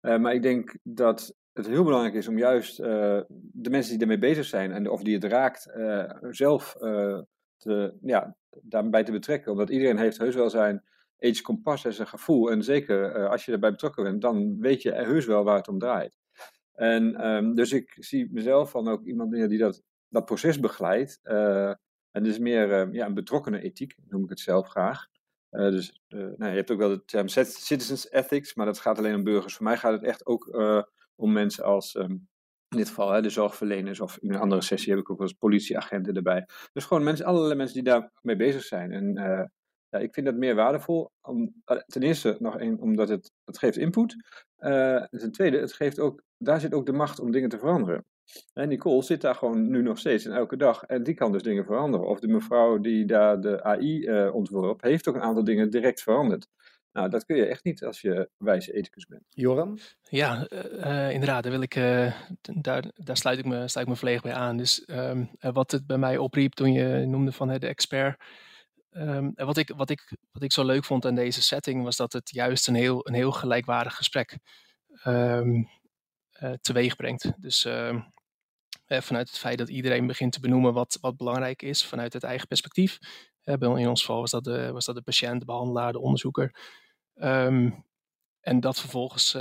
maar 0.00 0.34
ik 0.34 0.42
denk 0.42 0.76
dat 0.82 1.34
het 1.52 1.66
heel 1.66 1.84
belangrijk 1.84 2.14
is 2.14 2.28
om 2.28 2.38
juist 2.38 2.76
de 2.76 3.70
mensen 3.70 3.92
die 3.92 4.00
ermee 4.00 4.18
bezig 4.18 4.44
zijn 4.44 4.72
en 4.72 4.90
of 4.90 5.02
die 5.02 5.14
het 5.14 5.24
raakt, 5.24 5.72
zelf 6.30 6.76
ja, 8.00 8.36
daarbij 8.62 9.04
te 9.04 9.12
betrekken. 9.12 9.52
Omdat 9.52 9.70
iedereen 9.70 9.98
heeft 9.98 10.18
heus 10.18 10.34
wel 10.34 10.50
zijn 10.50 10.84
ethisch 11.18 11.42
kompas 11.42 11.84
en 11.84 11.92
zijn 11.92 12.08
gevoel. 12.08 12.50
En 12.50 12.62
zeker 12.62 13.16
uh, 13.16 13.30
als 13.30 13.44
je 13.44 13.52
erbij 13.52 13.70
betrokken 13.70 14.04
bent, 14.04 14.20
dan 14.20 14.60
weet 14.60 14.82
je 14.82 14.92
heus 14.92 15.26
wel 15.26 15.44
waar 15.44 15.56
het 15.56 15.68
om 15.68 15.78
draait. 15.78 16.12
En 16.74 17.26
um, 17.26 17.54
dus 17.54 17.72
ik 17.72 17.96
zie 17.98 18.32
mezelf 18.32 18.70
van 18.70 18.88
ook 18.88 19.04
iemand 19.04 19.32
die 19.32 19.58
dat, 19.58 19.82
dat 20.08 20.24
proces 20.24 20.60
begeleidt. 20.60 21.20
Uh, 21.24 21.72
en 22.10 22.22
dus 22.22 22.38
meer 22.38 22.86
uh, 22.86 22.92
ja, 22.92 23.06
een 23.06 23.14
betrokkenen 23.14 23.62
ethiek, 23.62 23.94
noem 24.08 24.22
ik 24.22 24.28
het 24.28 24.40
zelf 24.40 24.68
graag. 24.68 25.06
dus 25.50 26.02
nou, 26.08 26.50
je 26.50 26.56
hebt 26.56 26.70
ook 26.70 26.78
wel 26.78 26.88
de 26.88 27.04
term 27.04 27.28
citizens 27.28 28.10
ethics, 28.10 28.54
maar 28.54 28.66
dat 28.66 28.78
gaat 28.78 28.98
alleen 28.98 29.14
om 29.14 29.24
burgers. 29.24 29.54
Voor 29.54 29.64
mij 29.64 29.76
gaat 29.76 29.92
het 29.92 30.02
echt 30.02 30.26
ook 30.26 30.56
om 31.14 31.32
mensen 31.32 31.64
als 31.64 31.94
um, 31.94 32.28
in 32.68 32.76
dit 32.76 32.88
geval 32.88 33.22
de 33.22 33.30
zorgverleners 33.30 34.00
of 34.00 34.18
in 34.20 34.30
een 34.30 34.40
andere 34.40 34.62
sessie 34.62 34.92
heb 34.92 35.00
ik 35.00 35.10
ook 35.10 35.18
wel 35.18 35.26
eens 35.26 35.36
politieagenten 35.36 36.14
erbij. 36.14 36.46
Dus 36.72 36.84
gewoon 36.84 37.04
mensen, 37.04 37.26
allerlei 37.26 37.54
mensen 37.54 37.74
die 37.74 37.92
daarmee 37.92 38.36
bezig 38.36 38.62
zijn. 38.62 38.92
En 38.92 39.18
uh, 39.18 39.44
ja, 39.88 39.98
ik 39.98 40.14
vind 40.14 40.26
dat 40.26 40.34
meer 40.34 40.54
waardevol. 40.54 41.10
Om, 41.22 41.54
eh, 41.64 41.76
ten 41.86 42.02
eerste 42.02 42.36
nog 42.38 42.58
één, 42.58 42.78
omdat 42.78 43.08
het, 43.08 43.32
het 43.44 43.58
geeft 43.58 43.76
input. 43.76 44.16
Uh, 44.58 45.04
ten 45.04 45.32
tweede, 45.32 45.58
het 45.58 45.72
geeft 45.72 45.98
ook, 45.98 46.22
daar 46.38 46.60
zit 46.60 46.74
ook 46.74 46.86
de 46.86 46.92
macht 46.92 47.20
om 47.20 47.30
dingen 47.30 47.48
te 47.48 47.58
veranderen. 47.58 48.04
En 48.52 48.68
Nicole 48.68 49.02
zit 49.02 49.20
daar 49.20 49.34
gewoon 49.34 49.70
nu 49.70 49.82
nog 49.82 49.98
steeds 49.98 50.24
en 50.24 50.32
elke 50.32 50.56
dag 50.56 50.82
en 50.82 51.02
die 51.02 51.14
kan 51.14 51.32
dus 51.32 51.42
dingen 51.42 51.64
veranderen. 51.64 52.06
Of 52.06 52.20
de 52.20 52.28
mevrouw 52.28 52.78
die 52.78 53.04
daar 53.06 53.40
de 53.40 53.62
AI 53.62 53.98
uh, 53.98 54.34
ontworp, 54.34 54.82
heeft 54.82 55.08
ook 55.08 55.14
een 55.14 55.22
aantal 55.22 55.44
dingen 55.44 55.70
direct 55.70 56.02
veranderd. 56.02 56.48
Nou, 56.92 57.10
dat 57.10 57.24
kun 57.24 57.36
je 57.36 57.46
echt 57.46 57.64
niet 57.64 57.84
als 57.84 58.00
je 58.00 58.30
wijze 58.36 58.72
ethicus 58.72 59.06
bent. 59.06 59.24
Joram? 59.28 59.78
Ja, 60.02 60.46
uh, 60.50 61.10
inderdaad. 61.10 61.42
Daar, 61.42 61.52
wil 61.52 61.62
ik, 61.62 61.76
uh, 61.76 62.12
daar, 62.40 62.84
daar 62.94 63.16
sluit, 63.16 63.38
ik 63.38 63.44
me, 63.44 63.68
sluit 63.68 63.86
ik 63.86 63.92
me 63.92 63.98
volledig 63.98 64.22
bij 64.22 64.34
aan. 64.34 64.56
Dus 64.56 64.84
um, 64.86 65.30
wat 65.40 65.70
het 65.70 65.86
bij 65.86 65.98
mij 65.98 66.18
opriep 66.18 66.52
toen 66.52 66.72
je 66.72 67.06
noemde 67.06 67.32
van 67.32 67.48
de 67.48 67.66
expert. 67.66 68.22
Um, 68.90 69.32
wat, 69.34 69.56
ik, 69.56 69.72
wat, 69.76 69.90
ik, 69.90 70.12
wat 70.32 70.42
ik 70.42 70.52
zo 70.52 70.64
leuk 70.64 70.84
vond 70.84 71.06
aan 71.06 71.14
deze 71.14 71.42
setting 71.42 71.82
was 71.82 71.96
dat 71.96 72.12
het 72.12 72.30
juist 72.30 72.68
een 72.68 72.74
heel, 72.74 73.08
een 73.08 73.14
heel 73.14 73.32
gelijkwaardig 73.32 73.96
gesprek 73.96 74.38
um, 75.04 75.68
uh, 76.42 76.52
teweeg 76.60 76.96
brengt. 76.96 77.32
Dus 77.36 77.62
vanuit 78.86 79.28
het 79.28 79.38
feit 79.38 79.58
dat 79.58 79.68
iedereen 79.68 80.06
begint 80.06 80.32
te 80.32 80.40
benoemen 80.40 80.72
wat, 80.72 80.98
wat 81.00 81.16
belangrijk 81.16 81.62
is 81.62 81.84
vanuit 81.84 82.12
het 82.12 82.22
eigen 82.22 82.46
perspectief. 82.46 82.98
In 83.56 83.88
ons 83.88 84.00
geval 84.00 84.20
was 84.20 84.30
dat, 84.30 84.44
de, 84.44 84.72
was 84.72 84.84
dat 84.84 84.94
de 84.94 85.02
patiënt, 85.02 85.40
de 85.40 85.46
behandelaar, 85.46 85.92
de 85.92 86.00
onderzoeker. 86.00 86.54
Ehm, 87.14 87.70
en 88.40 88.60
dat 88.60 88.80
vervolgens 88.80 89.32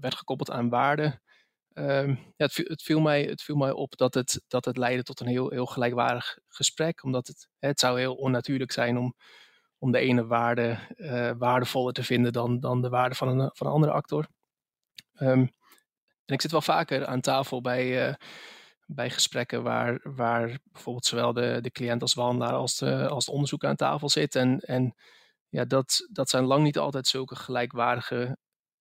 werd 0.00 0.14
gekoppeld 0.14 0.50
aan 0.50 0.68
waarden. 0.68 1.22
Ehm, 1.74 2.08
ja, 2.08 2.44
het, 2.46 2.56
het, 2.56 2.82
viel 2.82 3.00
mij, 3.00 3.22
het 3.22 3.42
viel 3.42 3.56
mij 3.56 3.70
op 3.70 3.96
dat 3.96 4.14
het, 4.14 4.44
dat 4.48 4.64
het 4.64 4.76
leidde 4.76 5.02
tot 5.02 5.20
een 5.20 5.26
heel, 5.26 5.50
heel 5.50 5.66
gelijkwaardig 5.66 6.38
gesprek. 6.48 7.02
Omdat 7.02 7.26
het, 7.26 7.48
het 7.58 7.80
zou 7.80 7.98
heel 7.98 8.14
onnatuurlijk 8.14 8.72
zijn 8.72 8.98
om, 8.98 9.14
om 9.78 9.92
de 9.92 9.98
ene 9.98 10.26
waarde 10.26 10.78
uh, 10.96 11.30
waardevoller 11.38 11.92
te 11.92 12.04
vinden 12.04 12.32
dan, 12.32 12.60
dan 12.60 12.82
de 12.82 12.88
waarde 12.88 13.14
van 13.14 13.28
een, 13.28 13.50
van 13.52 13.66
een 13.66 13.72
andere 13.72 13.92
actor. 13.92 14.26
Um, 15.20 15.52
en 16.24 16.34
ik 16.34 16.40
zit 16.40 16.50
wel 16.50 16.62
vaker 16.62 17.06
aan 17.06 17.20
tafel 17.20 17.60
bij, 17.60 18.08
uh, 18.08 18.14
bij 18.86 19.10
gesprekken 19.10 19.62
waar, 19.62 20.00
waar 20.02 20.58
bijvoorbeeld 20.72 21.06
zowel 21.06 21.32
de, 21.32 21.58
de 21.60 21.70
cliënt 21.70 22.02
als 22.02 22.14
behandelaar 22.14 22.52
als 22.52 22.78
de, 22.78 23.08
als 23.08 23.24
de 23.24 23.32
onderzoeker 23.32 23.68
aan 23.68 23.76
tafel 23.76 24.08
zit. 24.08 24.34
En, 24.34 24.60
en 24.60 24.94
ja, 25.48 25.64
dat, 25.64 26.08
dat 26.12 26.28
zijn 26.30 26.44
lang 26.44 26.62
niet 26.64 26.78
altijd 26.78 27.06
zulke 27.06 27.36
gelijkwaardige 27.36 28.36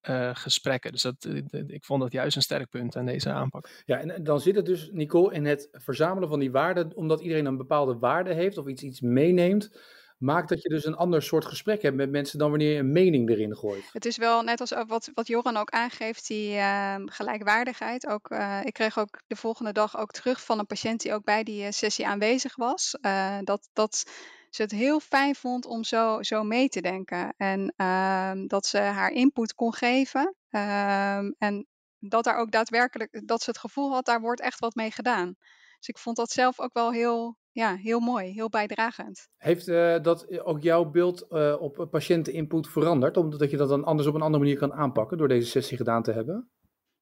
uh, 0.10 0.30
gesprekken. 0.34 0.92
Dus 0.92 1.02
dat, 1.02 1.28
ik 1.68 1.84
vond 1.84 2.02
dat 2.02 2.12
juist 2.12 2.36
een 2.36 2.42
sterk 2.42 2.70
punt 2.70 2.96
aan 2.96 3.06
deze 3.06 3.32
aanpak. 3.32 3.84
Ja, 3.86 4.00
en 4.00 4.24
dan 4.24 4.40
zit 4.40 4.56
het 4.56 4.66
dus, 4.66 4.90
Nicole, 4.92 5.34
in 5.34 5.46
het 5.46 5.68
verzamelen 5.72 6.30
van 6.30 6.40
die 6.40 6.52
waarden, 6.52 6.96
omdat 6.96 7.22
iedereen 7.22 7.46
een 7.46 7.58
bepaalde 7.58 7.98
waarde 7.98 8.34
heeft 8.34 8.58
of 8.58 8.68
iets, 8.68 8.84
iets 8.84 9.02
meeneemt 9.02 9.78
maakt 10.24 10.50
dat 10.50 10.62
je 10.62 10.70
dus 10.70 10.86
een 10.86 10.96
ander 10.96 11.22
soort 11.22 11.46
gesprek 11.46 11.82
hebt 11.82 11.96
met 11.96 12.12
mensen 12.12 12.40
dan 12.40 12.50
wanneer 12.50 12.74
je 12.74 12.80
een 12.80 12.92
mening 12.92 13.30
erin 13.30 13.56
gooit. 13.56 13.90
Het 13.92 14.06
is 14.06 14.18
wel 14.18 14.42
net 14.42 14.60
als 14.60 14.74
wat, 14.88 15.12
wat 15.14 15.28
Joran 15.28 15.58
ook 15.58 15.70
aangeeft, 15.70 16.28
die 16.28 16.56
uh, 16.56 16.96
gelijkwaardigheid. 17.06 18.08
Ook, 18.08 18.30
uh, 18.30 18.60
ik 18.64 18.74
kreeg 18.74 19.00
ook 19.00 19.22
de 19.28 19.36
volgende 19.36 19.72
dag 19.72 19.98
ook 19.98 20.12
terug 20.12 20.44
van 20.44 20.60
een 20.60 20.66
patiënt 20.66 21.02
die 21.02 21.14
ook 21.14 21.24
bij 21.24 21.44
die 21.44 21.64
uh, 21.64 21.70
sessie 21.70 22.08
aanwezig 22.08 22.56
was. 22.56 22.98
dat, 23.44 23.70
dat 23.74 24.04
ze 24.50 24.62
het 24.62 24.72
heel 24.72 25.00
fijn 25.00 25.36
vond 25.36 25.66
om 25.66 25.84
zo, 25.84 26.22
zo 26.22 26.44
mee 26.44 26.70
te 26.70 26.82
denken. 26.82 27.34
En 27.38 27.74
ehm, 27.76 28.48
dat 28.48 28.66
ze 28.66 28.78
haar 28.78 29.12
input 29.12 29.54
kon 29.54 29.74
geven. 29.74 30.36
Ehm, 30.50 31.32
en 31.38 31.68
dat 32.00 32.24
daar 32.24 32.38
ook 32.38 32.52
daadwerkelijk, 32.52 33.22
dat 33.28 33.42
ze 33.42 33.50
het 33.50 33.60
gevoel 33.60 33.92
had, 33.92 34.06
daar 34.06 34.22
wordt 34.22 34.42
echt 34.42 34.60
wat 34.60 34.76
mee 34.76 34.92
gedaan. 34.92 35.36
Dus 35.78 35.88
ik 35.88 35.98
vond 35.98 36.16
dat 36.16 36.32
zelf 36.32 36.60
ook 36.60 36.74
wel 36.74 36.92
heel, 36.92 37.38
ja, 37.54 37.76
heel 37.76 38.00
mooi, 38.00 38.32
heel 38.32 38.50
bijdragend. 38.50 39.28
Heeft 39.38 39.68
uh, 39.68 40.00
dat 40.02 40.40
ook 40.40 40.62
jouw 40.62 40.86
beeld 40.86 41.26
uh, 41.30 41.56
op 41.60 41.88
patiënteninput 41.92 42.68
veranderd? 42.68 43.18
Omdat 43.18 43.52
je 43.52 43.58
dat 43.58 43.70
dan 43.70 43.84
anders 43.84 44.08
op 44.08 44.16
een 44.16 44.22
andere 44.22 44.44
manier 44.44 44.58
kan 44.58 44.74
aanpakken 44.74 45.18
door 45.18 45.28
deze 45.28 45.50
sessie 45.50 45.78
gedaan 45.78 46.04
te 46.04 46.12
hebben? 46.12 46.52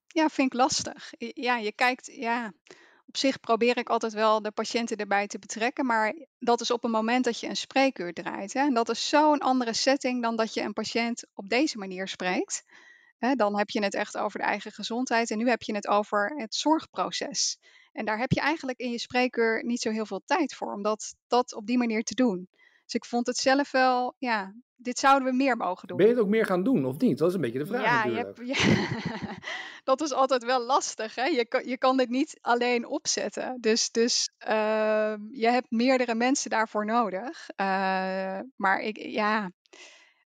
Ja, 0.08 0.30
vind 0.30 0.54
ik 0.54 0.60
lastig. 0.60 1.12
Ja, 1.18 1.58
je 1.58 1.72
kijkt, 1.72 2.06
ja, 2.06 2.54
op 3.06 3.18
zich 3.18 3.40
probeer 3.40 3.78
ik 3.78 3.90
altijd 3.90 4.14
wel 4.14 4.42
de 4.42 4.52
patiënten 4.52 4.98
erbij 4.98 5.28
te 5.28 5.40
betrekken, 5.40 5.86
maar 5.86 6.14
dat 6.40 6.62
is 6.62 6.72
op 6.72 6.84
een 6.84 6.92
moment 6.92 7.24
dat 7.24 7.40
je 7.40 7.48
een 7.48 7.56
spreekuur 7.56 8.14
draait. 8.14 8.54
Hè? 8.54 8.60
En 8.60 8.74
dat 8.74 8.90
is 8.90 9.10
zo'n 9.10 9.40
andere 9.40 9.74
setting 9.74 10.22
dan 10.22 10.36
dat 10.36 10.54
je 10.54 10.62
een 10.62 10.74
patiënt 10.74 11.26
op 11.34 11.50
deze 11.50 11.78
manier 11.78 12.08
spreekt. 12.08 12.64
Hè? 13.18 13.36
Dan 13.36 13.58
heb 13.58 13.70
je 13.70 13.84
het 13.84 13.94
echt 13.94 14.18
over 14.18 14.40
de 14.40 14.46
eigen 14.46 14.72
gezondheid 14.72 15.32
en 15.32 15.38
nu 15.38 15.50
heb 15.50 15.62
je 15.62 15.76
het 15.76 15.88
over 15.88 16.34
het 16.36 16.56
zorgproces. 16.56 17.58
En 17.92 18.06
daar 18.06 18.18
heb 18.18 18.32
je 18.32 18.40
eigenlijk 18.40 18.80
in 18.80 18.92
je 18.92 19.00
spreekuur 19.00 19.66
niet 19.66 19.82
zo 19.82 19.92
heel 19.92 20.06
veel 20.06 20.22
tijd 20.26 20.54
voor, 20.54 20.74
om 20.74 20.82
dat, 20.82 21.16
dat 21.28 21.54
op 21.54 21.66
die 21.66 21.78
manier 21.78 22.04
te 22.04 22.16
doen. 22.16 22.50
Dus 22.84 22.94
ik 22.94 23.06
vond 23.06 23.28
het 23.28 23.38
zelf 23.38 23.72
wel, 23.72 24.16
ja, 24.18 24.54
dit 24.76 25.00
zouden 25.00 25.30
we 25.30 25.36
meer 25.36 25.58
mogen 25.58 25.88
doen. 25.88 25.98
Ben 25.98 26.06
je 26.06 26.12
het 26.14 26.22
ook 26.22 26.30
meer 26.30 26.46
gaan 26.46 26.64
doen 26.64 26.86
of 26.86 26.98
niet? 26.98 27.18
Dat 27.18 27.30
is 27.30 27.36
een 27.36 27.42
beetje 27.42 27.60
de 27.60 27.66
vraag. 27.66 27.84
Ja, 27.84 28.04
je 28.04 28.18
hebt, 28.18 28.40
ja 28.44 28.88
dat 29.84 30.02
is 30.02 30.14
altijd 30.14 30.44
wel 30.44 30.66
lastig. 30.66 31.16
Hè? 31.16 31.26
Je, 31.26 31.46
kan, 31.46 31.68
je 31.68 31.78
kan 31.78 31.98
dit 31.98 32.10
niet 32.10 32.40
alleen 32.42 32.86
opzetten. 32.86 33.58
Dus, 33.60 33.92
dus 33.92 34.32
uh, 34.48 35.16
je 35.30 35.50
hebt 35.50 35.72
meerdere 35.72 36.16
mensen 36.16 36.50
daarvoor 36.50 36.86
nodig. 36.86 37.50
Uh, 37.62 38.40
maar 38.56 38.80
ik, 38.80 38.98
ja, 38.98 39.52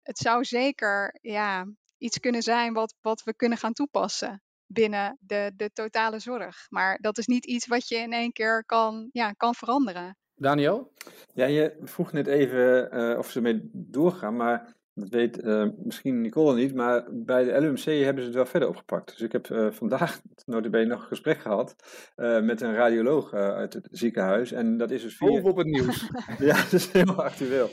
het 0.03 0.19
zou 0.19 0.45
zeker 0.45 1.19
ja, 1.21 1.67
iets 1.99 2.19
kunnen 2.19 2.43
zijn 2.43 2.73
wat, 2.73 2.95
wat 3.01 3.23
we 3.23 3.35
kunnen 3.35 3.59
gaan 3.59 3.73
toepassen 3.73 4.43
binnen 4.73 5.19
de, 5.21 5.53
de 5.57 5.71
totale 5.73 6.19
zorg. 6.19 6.67
Maar 6.69 6.99
dat 7.01 7.19
is 7.19 7.27
niet 7.27 7.47
iets 7.47 7.67
wat 7.67 7.89
je 7.89 7.97
in 7.97 8.13
één 8.13 8.33
keer 8.33 8.65
kan, 8.65 9.09
ja, 9.13 9.33
kan 9.33 9.55
veranderen. 9.55 10.17
Daniel? 10.35 10.93
Ja, 11.35 11.47
je 11.47 11.77
vroeg 11.83 12.13
net 12.13 12.27
even 12.27 12.89
uh, 12.95 13.19
of 13.19 13.31
ze 13.31 13.41
mee 13.41 13.71
doorgaan, 13.73 14.37
maar 14.37 14.75
dat 14.95 15.09
weet 15.09 15.43
uh, 15.43 15.69
misschien 15.77 16.21
Nicole 16.21 16.55
niet, 16.55 16.75
maar 16.75 17.09
bij 17.11 17.45
de 17.45 17.61
LUMC 17.61 17.85
hebben 17.85 18.23
ze 18.23 18.29
het 18.29 18.35
wel 18.35 18.47
verder 18.47 18.69
opgepakt. 18.69 19.11
Dus 19.11 19.21
ik 19.21 19.33
heb 19.33 19.49
uh, 19.49 19.71
vandaag 19.71 20.21
notabene 20.45 20.87
nog 20.87 21.01
een 21.01 21.07
gesprek 21.07 21.39
gehad 21.39 21.75
met 22.17 22.61
een 22.61 22.75
radioloog 22.75 23.33
uit 23.33 23.73
het 23.73 23.89
ziekenhuis. 23.91 24.53
En 24.53 24.77
dat 24.77 24.91
is 24.91 25.03
dus 25.03 25.17
via... 25.17 25.43
op 25.43 25.57
het 25.57 25.67
nieuws. 25.67 26.09
ja, 26.39 26.55
dat 26.55 26.73
is 26.73 26.93
heel 26.93 27.23
actueel. 27.23 27.69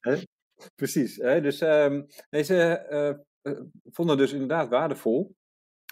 Hè? 0.00 0.16
Precies. 0.74 1.16
Hè? 1.16 1.40
Dus 1.40 1.60
um, 1.60 2.06
nee, 2.30 2.42
ze 2.42 3.24
vonden 3.90 4.16
dus 4.16 4.32
inderdaad 4.32 4.68
waardevol 4.68 5.34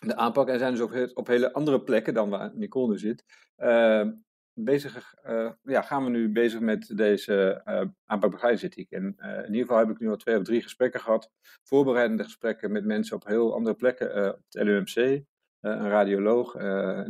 de 0.06 0.16
aanpak. 0.16 0.48
En 0.48 0.58
zijn 0.58 0.72
dus 0.72 0.80
ook 0.80 1.16
op 1.16 1.26
hele 1.26 1.52
andere 1.52 1.82
plekken 1.82 2.14
dan 2.14 2.30
waar 2.30 2.50
Nicole 2.54 2.88
nu 2.88 2.98
zit. 2.98 3.24
Uh, 3.58 4.08
bezig, 4.54 5.14
uh, 5.26 5.50
ja, 5.62 5.82
gaan 5.82 6.04
we 6.04 6.10
nu 6.10 6.32
bezig 6.32 6.60
met 6.60 6.92
deze 6.96 7.62
uh, 7.66 7.82
aanpak 8.04 8.30
begeleidingsethiek. 8.30 8.90
En 8.90 9.16
uh, 9.18 9.36
in 9.36 9.46
ieder 9.46 9.60
geval 9.60 9.78
heb 9.78 9.90
ik 9.90 9.98
nu 9.98 10.08
al 10.08 10.16
twee 10.16 10.36
of 10.36 10.44
drie 10.44 10.62
gesprekken 10.62 11.00
gehad. 11.00 11.30
Voorbereidende 11.62 12.24
gesprekken 12.24 12.72
met 12.72 12.84
mensen 12.84 13.16
op 13.16 13.26
heel 13.26 13.54
andere 13.54 13.76
plekken. 13.76 14.28
op 14.28 14.40
het 14.48 14.62
LUMC, 14.62 15.24
een 15.60 15.88
radioloog. 15.88 16.52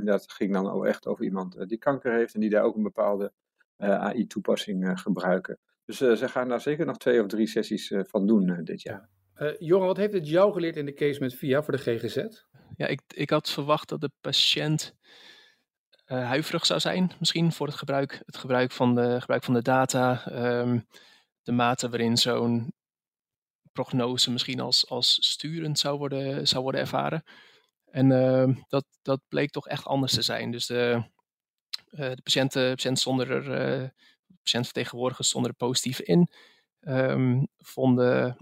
dat 0.05 0.33
ging 0.33 0.53
dan 0.53 0.71
ook 0.71 0.87
echt 0.87 1.07
over 1.07 1.25
iemand 1.25 1.69
die 1.69 1.79
kanker 1.79 2.13
heeft 2.13 2.35
en 2.35 2.41
die 2.41 2.51
daar 2.51 2.63
ook 2.63 2.77
een 2.77 2.83
bepaalde 2.83 3.33
AI-toepassing 3.77 5.01
gebruiken. 5.01 5.59
Dus 5.85 5.97
ze 5.97 6.29
gaan 6.29 6.49
daar 6.49 6.61
zeker 6.61 6.87
nog 6.87 6.97
twee 6.97 7.21
of 7.21 7.27
drie 7.27 7.47
sessies 7.47 7.95
van 7.97 8.27
doen 8.27 8.65
dit 8.65 8.83
jaar. 8.83 9.09
Joran, 9.59 9.87
wat 9.87 9.97
heeft 9.97 10.13
het 10.13 10.29
jou 10.29 10.53
geleerd 10.53 10.77
in 10.77 10.87
de 10.87 10.93
case 10.93 11.21
met 11.21 11.35
VIA 11.35 11.63
voor 11.63 11.77
de 11.77 11.79
GGZ? 11.79 12.17
Ja, 12.77 12.87
ik, 12.87 13.01
ik 13.09 13.31
had 13.31 13.51
verwacht 13.51 13.89
dat 13.89 14.01
de 14.01 14.11
patiënt 14.21 14.95
uh, 16.07 16.27
huiverig 16.27 16.67
zou 16.67 16.81
zijn, 16.81 17.13
misschien 17.19 17.53
voor 17.53 17.67
het 17.67 17.77
gebruik, 17.77 18.23
het 18.27 18.37
gebruik, 18.37 18.73
van, 18.73 18.95
de, 18.95 19.21
gebruik 19.21 19.45
van 19.45 19.55
de 19.55 19.63
data. 19.63 20.33
Um, 20.61 20.87
de 21.43 21.53
mate 21.53 21.89
waarin 21.89 22.17
zo'n 22.17 22.73
prognose 23.73 24.31
misschien 24.31 24.61
als, 24.61 24.89
als 24.89 25.17
sturend 25.21 25.79
zou 25.79 25.99
worden, 25.99 26.49
zou 26.49 26.63
worden 26.63 26.81
ervaren. 26.81 27.25
En 27.91 28.11
uh, 28.11 28.57
dat, 28.69 28.85
dat 29.03 29.21
bleek 29.29 29.51
toch 29.51 29.69
echt 29.69 29.85
anders 29.87 30.15
te 30.15 30.23
zijn. 30.23 30.51
Dus 30.51 30.67
de, 30.67 31.03
uh, 31.91 31.99
de 31.99 32.23
patiënten, 32.23 32.71
patiënt 32.71 32.99
zonder 32.99 33.31
er, 33.31 33.93
patiëntvertegenwoordigers 34.43 35.29
stonden 35.29 35.51
er 35.51 35.57
positief 35.57 36.01
in. 36.01 36.31
Um, 36.81 37.49
vonden 37.59 38.37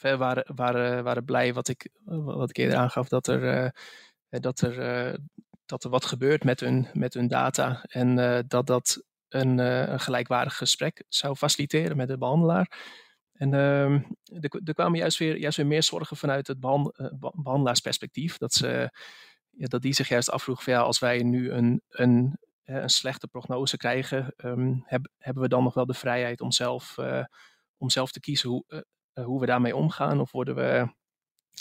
waren, 0.00 0.54
waren, 0.54 1.04
waren 1.04 1.24
blij 1.24 1.54
wat 1.54 1.68
ik, 1.68 1.90
wat 2.04 2.50
ik 2.50 2.56
eerder 2.56 2.78
aangaf, 2.78 3.08
dat 3.08 3.26
er, 3.26 3.64
uh, 3.64 4.40
dat 4.40 4.60
er, 4.60 5.18
dat 5.66 5.84
er 5.84 5.90
wat 5.90 6.04
gebeurt 6.04 6.44
met 6.44 6.60
hun, 6.60 6.86
met 6.92 7.14
hun 7.14 7.28
data 7.28 7.84
en 7.84 8.16
dat 8.48 8.66
dat 8.66 9.02
een, 9.28 9.58
een, 9.58 10.00
gelijkwaardig 10.00 10.56
gesprek 10.56 11.04
zou 11.08 11.36
faciliteren 11.36 11.96
met 11.96 12.08
de 12.08 12.18
behandelaar. 12.18 12.78
En 13.32 13.54
ehm, 13.54 14.00
er, 14.64 14.74
kwamen 14.74 14.98
juist 14.98 15.18
weer, 15.18 15.66
meer 15.66 15.82
zorgen 15.82 16.16
vanuit 16.16 16.46
het 16.46 16.60
behand, 16.60 16.92
behandelaarsperspectief. 17.36 18.36
Dat, 18.36 18.52
ze, 18.52 18.90
ja, 19.50 19.66
dat 19.66 19.82
die 19.82 19.92
zich 19.92 20.08
juist 20.08 20.30
afvroeg 20.30 20.62
van 20.62 20.72
ja, 20.72 20.80
als 20.80 20.98
wij 20.98 21.22
nu 21.22 21.50
een, 21.50 21.82
een, 21.88 22.38
een 22.64 22.90
slechte 22.90 23.28
prognose 23.28 23.76
krijgen, 23.76 24.34
heb, 24.84 25.08
hebben 25.18 25.42
we 25.42 25.48
dan 25.48 25.62
nog 25.62 25.74
wel 25.74 25.86
de 25.86 25.94
vrijheid 25.94 26.40
om 26.40 26.52
zelf, 26.52 26.96
om 27.80 27.90
zelf 27.90 28.12
te 28.12 28.20
kiezen 28.20 28.48
hoe, 28.48 28.64
eh, 28.66 28.78
hoe 29.24 29.40
we 29.40 29.46
daarmee 29.46 29.76
omgaan? 29.76 30.20
Of 30.20 30.32
worden 30.32 30.54
we, 30.54 30.88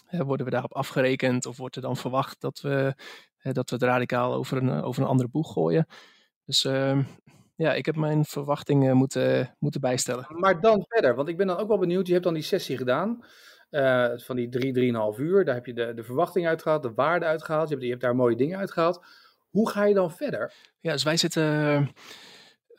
worden 0.09 0.45
we 0.45 0.51
daarop 0.51 0.73
afgerekend? 0.73 1.45
Of 1.45 1.57
wordt 1.57 1.75
er 1.75 1.81
dan 1.81 1.97
verwacht 1.97 2.41
dat 2.41 2.61
we, 2.61 2.93
dat 3.41 3.69
we 3.69 3.75
het 3.75 3.83
radicaal 3.83 4.33
over 4.33 4.57
een, 4.57 4.83
over 4.83 5.01
een 5.01 5.07
andere 5.07 5.29
boeg 5.29 5.53
gooien? 5.53 5.87
Dus 6.45 6.65
ehm, 6.65 7.03
ja, 7.55 7.73
ik 7.73 7.85
heb 7.85 7.95
mijn 7.95 8.25
verwachtingen 8.25 8.97
moeten, 8.97 9.55
moeten 9.59 9.81
bijstellen. 9.81 10.25
Maar 10.29 10.61
dan 10.61 10.85
verder, 10.87 11.15
want 11.15 11.27
ik 11.27 11.37
ben 11.37 11.47
dan 11.47 11.57
ook 11.57 11.67
wel 11.67 11.77
benieuwd. 11.77 12.07
Je 12.07 12.13
hebt 12.13 12.25
dan 12.25 12.33
die 12.33 12.43
sessie 12.43 12.77
gedaan. 12.77 13.23
Uh, 13.71 14.09
van 14.15 14.35
die 14.35 14.49
drie, 14.49 14.73
drieënhalf 14.73 15.17
uur. 15.17 15.45
Daar 15.45 15.55
heb 15.55 15.65
je 15.65 15.73
de, 15.73 15.93
de 15.93 16.03
verwachting 16.03 16.47
uitgehaald, 16.47 16.83
de 16.83 16.93
waarde 16.93 17.25
uitgehaald. 17.25 17.67
Je 17.67 17.73
hebt, 17.73 17.85
je 17.85 17.91
hebt 17.91 18.01
daar 18.03 18.15
mooie 18.15 18.35
dingen 18.35 18.57
uitgehaald. 18.57 19.05
Hoe 19.49 19.69
ga 19.69 19.85
je 19.85 19.93
dan 19.93 20.11
verder? 20.11 20.53
Ja, 20.79 20.91
dus 20.91 21.03
wij 21.03 21.17
zitten. 21.17 21.89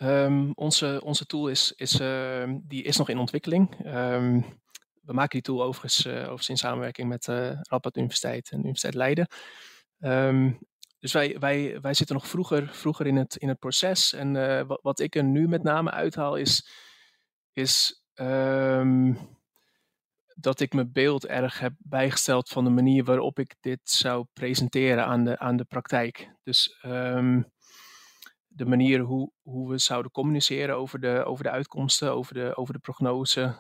Um, 0.02 0.52
onze, 0.54 1.00
onze 1.04 1.26
tool 1.26 1.48
is, 1.48 1.72
is, 1.76 2.00
uh, 2.00 2.52
die 2.62 2.82
is 2.82 2.96
nog 2.96 3.08
in 3.08 3.18
ontwikkeling. 3.18 3.86
Um, 3.86 4.44
we 5.10 5.16
maken 5.16 5.42
die 5.42 5.42
tool 5.42 5.62
overigens, 5.62 6.06
uh, 6.06 6.14
overigens 6.14 6.48
in 6.48 6.56
samenwerking 6.56 7.08
met 7.08 7.26
uh, 7.26 7.50
Radboud 7.60 7.96
Universiteit 7.96 8.50
en 8.50 8.58
Universiteit 8.58 8.94
Leiden. 8.94 9.28
Um, 9.98 10.58
dus 10.98 11.12
wij, 11.12 11.36
wij, 11.38 11.80
wij 11.80 11.94
zitten 11.94 12.16
nog 12.16 12.28
vroeger, 12.28 12.68
vroeger 12.74 13.06
in, 13.06 13.16
het, 13.16 13.36
in 13.36 13.48
het 13.48 13.58
proces. 13.58 14.12
En 14.12 14.34
uh, 14.34 14.62
wat, 14.66 14.80
wat, 14.82 15.00
ik 15.00 15.14
er 15.14 15.24
nu 15.24 15.48
met 15.48 15.62
name 15.62 15.90
uithaal 15.90 16.36
is, 16.36 16.68
is 17.52 18.04
um, 18.14 19.18
dat 20.34 20.60
ik 20.60 20.72
mijn 20.72 20.92
beeld 20.92 21.26
erg 21.26 21.58
heb 21.58 21.72
bijgesteld 21.78 22.48
van 22.48 22.64
de 22.64 22.70
manier 22.70 23.04
waarop 23.04 23.38
ik 23.38 23.54
dit 23.60 23.80
zou 23.82 24.26
presenteren 24.32 25.06
aan 25.06 25.24
de, 25.24 25.38
aan 25.38 25.56
de 25.56 25.64
praktijk. 25.64 26.30
Dus 26.42 26.78
um, 26.86 27.52
de 28.46 28.66
manier 28.66 29.00
hoe, 29.00 29.32
hoe 29.42 29.70
we 29.70 29.78
zouden 29.78 30.10
communiceren 30.10 30.76
over 30.76 31.00
de, 31.00 31.24
over 31.24 31.44
de 31.44 31.50
uitkomsten, 31.50 32.14
over 32.14 32.34
de, 32.34 32.56
over 32.56 32.72
de 32.72 32.80
prognose. 32.80 33.56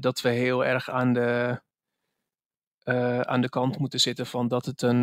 Dat 0.00 0.20
we 0.20 0.28
heel 0.28 0.64
erg 0.64 0.90
aan 0.90 1.12
de, 1.12 1.60
aan 3.24 3.40
de 3.40 3.48
kant 3.48 3.78
moeten 3.78 4.00
zitten 4.00 4.26
van 4.26 4.48
dat 4.48 4.64
het 4.64 4.82
een, 4.82 5.02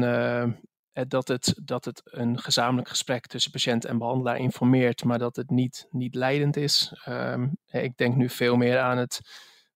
dat 1.08 1.28
het, 1.28 1.60
dat 1.64 1.86
het 1.86 2.02
een 2.04 2.40
gezamenlijk 2.40 2.88
gesprek 2.88 3.28
tussen 3.28 3.52
patiënt 3.52 3.86
en 3.86 3.98
behandelaar 3.98 4.38
informeert, 4.38 5.04
maar 5.04 5.20
dat 5.20 5.36
het 5.36 5.50
niet, 5.50 5.88
niet 5.90 6.16
leidend 6.16 6.56
is. 6.56 7.02
Ehm, 7.06 7.48
ik 7.66 7.98
denk 7.98 8.16
nu 8.16 8.30
veel 8.30 8.56
meer 8.56 8.80
aan 8.80 8.98
het, 8.98 9.22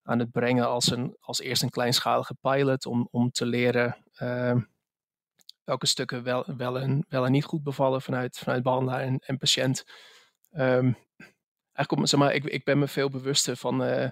aan 0.03 0.19
het 0.19 0.31
brengen 0.31 0.67
als, 0.67 0.91
een, 0.91 1.15
als 1.19 1.39
eerst 1.39 1.63
een 1.63 1.69
kleinschalige 1.69 2.35
pilot 2.41 2.85
om, 2.85 3.07
om 3.11 3.31
te 3.31 3.45
leren 3.45 3.97
ehm, 4.13 4.59
welke 5.63 5.85
stukken 5.85 6.23
wel, 6.23 6.45
wel, 6.57 6.79
en, 6.79 7.05
wel 7.09 7.25
niet 7.25 7.43
goed 7.43 7.63
bevallen 7.63 8.01
vanuit, 8.01 8.37
vanuit 8.37 8.63
behandelaar 8.63 9.01
en, 9.01 9.19
en 9.19 9.37
patiënt. 9.37 9.83
Um, 10.51 10.97
eigenlijk, 11.73 12.07
zeg 12.07 12.19
maar, 12.19 12.33
ik, 12.33 12.43
ik 12.43 12.63
ben 12.63 12.79
me 12.79 12.87
veel 12.87 13.09
bewuster 13.09 13.57
van, 13.57 13.83
uh, 13.83 14.09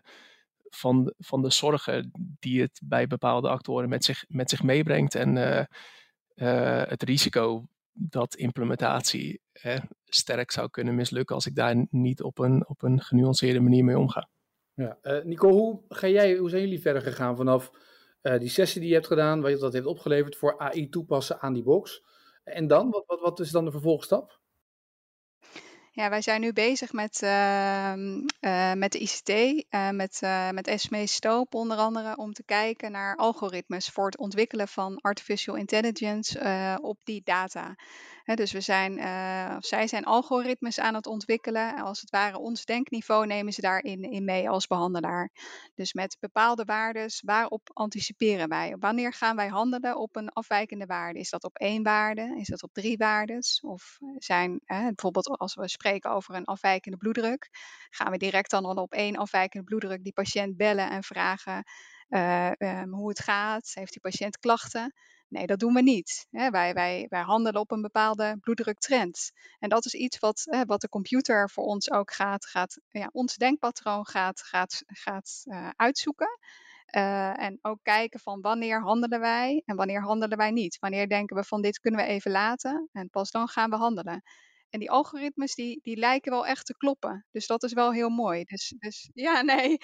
van, 0.69 1.13
van 1.17 1.41
de 1.41 1.49
zorgen 1.49 2.11
die 2.39 2.61
het 2.61 2.81
bij 2.83 3.07
bepaalde 3.07 3.49
actoren 3.49 3.89
met 3.89 4.03
zich, 4.03 4.25
met 4.27 4.49
zich 4.49 4.63
meebrengt. 4.63 5.15
En 5.15 5.35
uh, 5.35 5.63
uh, 6.35 6.83
het 6.85 7.03
risico 7.03 7.65
dat 7.91 8.35
implementatie 8.35 9.41
sterk 10.05 10.51
zou 10.51 10.69
kunnen 10.69 10.95
mislukken 10.95 11.35
als 11.35 11.45
ik 11.45 11.55
daar 11.55 11.85
niet 11.89 12.21
op 12.21 12.39
een, 12.39 12.67
op 12.67 12.83
een 12.83 13.01
genuanceerde 13.01 13.59
manier 13.59 13.83
mee 13.83 13.97
omga. 13.97 14.29
Ja. 14.73 14.97
Nico, 15.23 15.49
hoe, 15.49 15.81
ga 15.87 16.07
jij, 16.07 16.35
hoe 16.37 16.49
zijn 16.49 16.61
jullie 16.61 16.81
verder 16.81 17.01
gegaan 17.01 17.35
vanaf 17.35 17.71
die 18.21 18.49
sessie 18.49 18.79
die 18.79 18.89
je 18.89 18.95
hebt 18.95 19.07
gedaan, 19.07 19.41
wat 19.41 19.59
dat 19.59 19.73
heeft 19.73 19.85
opgeleverd 19.85 20.35
voor 20.35 20.59
AI 20.59 20.89
toepassen 20.89 21.39
aan 21.41 21.53
die 21.53 21.63
box. 21.63 22.03
En 22.43 22.67
dan, 22.67 22.89
wat, 22.89 23.03
wat, 23.05 23.19
wat 23.19 23.39
is 23.39 23.51
dan 23.51 23.65
de 23.65 23.71
vervolgstap? 23.71 24.38
Ja, 25.99 26.09
wij 26.09 26.21
zijn 26.21 26.41
nu 26.41 26.53
bezig 26.53 26.93
met, 26.93 27.21
uh, 27.23 27.93
uh, 27.95 28.73
met 28.73 28.91
de 28.91 28.99
ICT, 28.99 29.29
uh, 29.29 29.89
met, 29.89 30.21
met 30.51 30.67
Esme 30.67 31.07
Stoop 31.07 31.53
onder 31.53 31.77
andere, 31.77 32.17
om 32.17 32.33
te 32.33 32.43
kijken 32.43 32.91
naar 32.91 33.15
algoritmes 33.15 33.89
voor 33.89 34.05
het 34.05 34.17
ontwikkelen 34.17 34.67
van 34.67 34.99
artificial 35.01 35.55
intelligence 35.55 36.39
op 36.81 36.99
die 37.03 37.21
data 37.23 37.75
dus 38.35 38.51
we 38.51 38.61
zijn, 38.61 38.97
uh, 38.97 39.55
zij 39.59 39.87
zijn 39.87 40.05
algoritmes 40.05 40.79
aan 40.79 40.95
het 40.95 41.07
ontwikkelen. 41.07 41.75
Als 41.75 42.01
het 42.01 42.09
ware 42.09 42.37
ons 42.37 42.65
denkniveau 42.65 43.25
nemen 43.25 43.53
ze 43.53 43.61
daarin 43.61 44.03
in 44.03 44.25
mee 44.25 44.49
als 44.49 44.67
behandelaar. 44.67 45.29
Dus 45.75 45.93
met 45.93 46.17
bepaalde 46.19 46.63
waarden, 46.63 47.09
waarop 47.25 47.69
anticiperen 47.73 48.49
wij? 48.49 48.75
Wanneer 48.79 49.13
gaan 49.13 49.35
wij 49.35 49.47
handelen 49.47 49.97
op 49.97 50.15
een 50.15 50.29
afwijkende 50.29 50.85
waarde? 50.85 51.19
Is 51.19 51.29
dat 51.29 51.43
op 51.43 51.57
één 51.57 51.83
waarde? 51.83 52.35
Is 52.37 52.47
dat 52.47 52.63
op 52.63 52.73
drie 52.73 52.97
waarden? 52.97 53.43
Of 53.61 53.97
zijn 54.17 54.61
bijvoorbeeld 54.65 55.27
als 55.27 55.55
we 55.55 55.67
spreken 55.69 56.11
over 56.11 56.35
een 56.35 56.45
afwijkende 56.45 56.97
bloeddruk, 56.97 57.49
gaan 57.89 58.11
we 58.11 58.17
direct 58.17 58.49
dan 58.51 58.65
al 58.65 58.75
op 58.75 58.93
één 58.93 59.15
afwijkende 59.15 59.65
bloeddruk 59.65 60.03
die 60.03 60.13
patiënt 60.13 60.57
bellen 60.57 60.89
en 60.89 61.03
vragen 61.03 61.63
uh, 62.09 62.51
um, 62.57 62.93
hoe 62.93 63.09
het 63.09 63.19
gaat? 63.19 63.71
Heeft 63.73 63.91
die 63.91 64.01
patiënt 64.01 64.37
klachten? 64.37 64.93
Nee, 65.29 65.45
dat 65.45 65.59
doen 65.59 65.73
we 65.73 65.81
niet. 65.81 66.27
Wij, 66.29 66.73
wij, 66.73 67.05
wij 67.09 67.21
handelen 67.21 67.61
op 67.61 67.71
een 67.71 67.81
bepaalde 67.81 68.37
bloeddruktrend. 68.39 69.31
En 69.59 69.69
dat 69.69 69.85
is 69.85 69.93
iets 69.93 70.19
wat, 70.19 70.63
wat 70.65 70.81
de 70.81 70.89
computer 70.89 71.49
voor 71.49 71.63
ons 71.63 71.91
ook 71.91 72.13
gaat, 72.13 72.45
gaat 72.45 72.79
ja, 72.89 73.09
ons 73.11 73.35
denkpatroon 73.35 74.05
gaat, 74.05 74.41
gaat, 74.41 74.83
gaat 74.87 75.43
uh, 75.45 75.69
uitzoeken. 75.75 76.39
Uh, 76.95 77.43
en 77.43 77.59
ook 77.61 77.79
kijken 77.83 78.19
van 78.19 78.41
wanneer 78.41 78.81
handelen 78.81 79.19
wij 79.19 79.61
en 79.65 79.75
wanneer 79.75 80.01
handelen 80.01 80.37
wij 80.37 80.51
niet. 80.51 80.77
Wanneer 80.79 81.07
denken 81.07 81.35
we 81.35 81.43
van 81.43 81.61
dit 81.61 81.79
kunnen 81.79 81.99
we 81.99 82.05
even 82.05 82.31
laten 82.31 82.89
en 82.91 83.09
pas 83.09 83.31
dan 83.31 83.47
gaan 83.47 83.69
we 83.69 83.75
handelen. 83.75 84.23
En 84.69 84.79
die 84.79 84.91
algoritmes 84.91 85.55
die, 85.55 85.79
die 85.83 85.97
lijken 85.97 86.31
wel 86.31 86.45
echt 86.45 86.65
te 86.65 86.77
kloppen. 86.77 87.25
Dus 87.31 87.47
dat 87.47 87.63
is 87.63 87.73
wel 87.73 87.91
heel 87.93 88.09
mooi. 88.09 88.43
Dus, 88.43 88.75
dus 88.79 89.09
ja, 89.13 89.41
nee. 89.51 89.77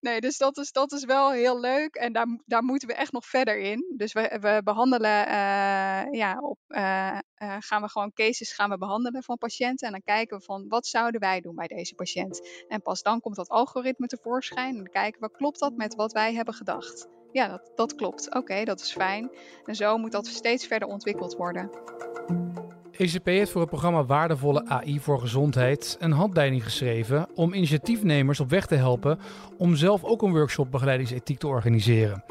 nee, 0.00 0.20
dus 0.20 0.36
dat 0.38 0.56
is, 0.58 0.72
dat 0.72 0.92
is 0.92 1.04
wel 1.04 1.30
heel 1.30 1.60
leuk. 1.60 1.94
En 1.94 2.12
daar, 2.12 2.26
daar 2.44 2.62
moeten 2.62 2.88
we 2.88 2.94
echt 2.94 3.12
nog 3.12 3.26
verder 3.26 3.58
in. 3.58 3.94
Dus 3.96 4.12
we, 4.12 4.38
we 4.40 4.60
behandelen, 4.64 5.26
uh, 5.26 6.12
ja, 6.12 6.38
op, 6.40 6.58
uh, 6.68 7.18
uh, 7.38 7.56
gaan 7.58 7.82
we 7.82 7.88
gewoon 7.88 8.12
cases 8.12 8.52
gaan 8.52 8.70
we 8.70 8.78
behandelen 8.78 9.22
van 9.22 9.38
patiënten. 9.38 9.86
En 9.86 9.92
dan 9.92 10.02
kijken 10.02 10.38
we 10.38 10.44
van 10.44 10.68
wat 10.68 10.86
zouden 10.86 11.20
wij 11.20 11.40
doen 11.40 11.54
bij 11.54 11.66
deze 11.66 11.94
patiënt. 11.94 12.64
En 12.68 12.82
pas 12.82 13.02
dan 13.02 13.20
komt 13.20 13.36
dat 13.36 13.48
algoritme 13.48 14.06
tevoorschijn. 14.06 14.70
En 14.70 14.82
dan 14.82 14.92
kijken 14.92 15.20
we, 15.20 15.30
klopt 15.30 15.58
dat 15.58 15.76
met 15.76 15.94
wat 15.94 16.12
wij 16.12 16.34
hebben 16.34 16.54
gedacht? 16.54 17.08
Ja, 17.32 17.48
dat, 17.48 17.72
dat 17.74 17.94
klopt. 17.94 18.34
Oké, 18.34 18.64
dat 18.64 18.80
is 18.80 18.92
fijn. 18.92 19.30
En 19.64 19.74
zo 19.74 19.98
moet 19.98 20.12
dat 20.12 20.26
steeds 20.26 20.66
verder 20.66 20.88
ontwikkeld 20.88 21.34
worden. 21.34 21.70
ECP 22.98 23.26
heeft 23.26 23.50
voor 23.50 23.60
het 23.60 23.70
programma 23.70 24.04
Waardevolle 24.04 24.66
AI 24.66 25.00
voor 25.00 25.20
Gezondheid 25.20 25.96
een 26.00 26.12
handleiding 26.12 26.64
geschreven 26.64 27.26
om 27.34 27.54
initiatiefnemers 27.54 28.40
op 28.40 28.50
weg 28.50 28.66
te 28.66 28.74
helpen 28.74 29.18
om 29.56 29.76
zelf 29.76 30.04
ook 30.04 30.22
een 30.22 30.32
workshop 30.32 30.70
begeleidingsethiek 30.70 31.38
te 31.38 31.46
organiseren. 31.46 32.24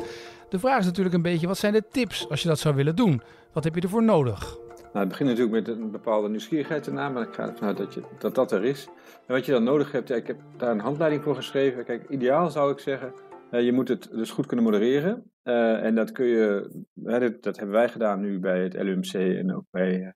De 0.49 0.59
vraag 0.59 0.79
is 0.79 0.85
natuurlijk 0.85 1.15
een 1.15 1.21
beetje, 1.21 1.47
wat 1.47 1.57
zijn 1.57 1.73
de 1.73 1.83
tips 1.91 2.29
als 2.29 2.41
je 2.41 2.47
dat 2.47 2.59
zou 2.59 2.75
willen 2.75 2.95
doen? 2.95 3.21
Wat 3.53 3.63
heb 3.63 3.75
je 3.75 3.81
ervoor 3.81 4.03
nodig? 4.03 4.57
Nou, 4.81 4.99
het 4.99 5.07
begint 5.07 5.29
natuurlijk 5.29 5.67
met 5.67 5.77
een 5.77 5.91
bepaalde 5.91 6.29
nieuwsgierigheid 6.29 6.87
ernaar, 6.87 7.11
maar 7.11 7.27
ik 7.27 7.33
ga 7.33 7.47
ervan 7.47 7.67
uit 7.67 7.77
dat, 7.77 7.93
je, 7.93 8.01
dat 8.19 8.35
dat 8.35 8.51
er 8.51 8.63
is. 8.63 8.87
En 9.27 9.33
wat 9.33 9.45
je 9.45 9.51
dan 9.51 9.63
nodig 9.63 9.91
hebt, 9.91 10.09
ik 10.09 10.27
heb 10.27 10.39
daar 10.57 10.71
een 10.71 10.79
handleiding 10.79 11.23
voor 11.23 11.35
geschreven. 11.35 11.85
Kijk, 11.85 12.09
ideaal 12.09 12.49
zou 12.49 12.71
ik 12.71 12.79
zeggen, 12.79 13.13
uh, 13.51 13.61
je 13.61 13.73
moet 13.73 13.87
het 13.87 14.09
dus 14.11 14.31
goed 14.31 14.45
kunnen 14.45 14.65
modereren. 14.65 15.31
Uh, 15.43 15.83
en 15.83 15.95
dat 15.95 16.11
kun 16.11 16.25
je, 16.25 16.69
dat, 16.93 17.43
dat, 17.43 17.57
hebben 17.57 17.75
wij 17.75 17.89
gedaan 17.89 18.19
nu 18.19 18.39
bij 18.39 18.63
het 18.63 18.73
LUMC 18.73 19.13
en 19.13 19.55
ook 19.55 19.65
bij 19.71 20.13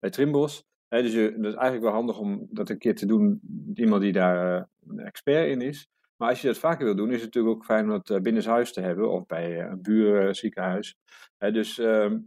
bij 0.00 0.10
Trimbos. 0.10 0.64
dus 0.88 1.12
je, 1.12 1.32
dat 1.36 1.52
is 1.52 1.58
eigenlijk 1.58 1.82
wel 1.82 1.92
handig 1.92 2.18
om 2.18 2.46
dat 2.50 2.68
een 2.68 2.78
keer 2.78 2.94
te 2.94 3.06
doen, 3.06 3.40
iemand 3.74 4.02
die 4.02 4.12
daar 4.12 4.58
uh, 4.58 4.64
een 4.86 4.98
expert 4.98 5.48
in 5.48 5.60
is. 5.60 5.88
Maar 6.16 6.28
als 6.28 6.40
je 6.40 6.46
dat 6.46 6.58
vaker 6.58 6.84
wil 6.84 6.96
doen, 6.96 7.08
is 7.08 7.22
het 7.22 7.24
natuurlijk 7.24 7.54
ook 7.54 7.64
fijn 7.64 7.84
om 7.84 7.90
dat 7.90 8.10
uh, 8.10 8.18
binnenshuis 8.18 8.72
te 8.72 8.80
hebben 8.80 9.10
of 9.10 9.26
bij 9.26 9.50
uh, 9.50 9.70
een 9.70 9.82
buurziekenhuis. 9.82 10.96
dus 11.38 11.78
ehm, 11.78 12.18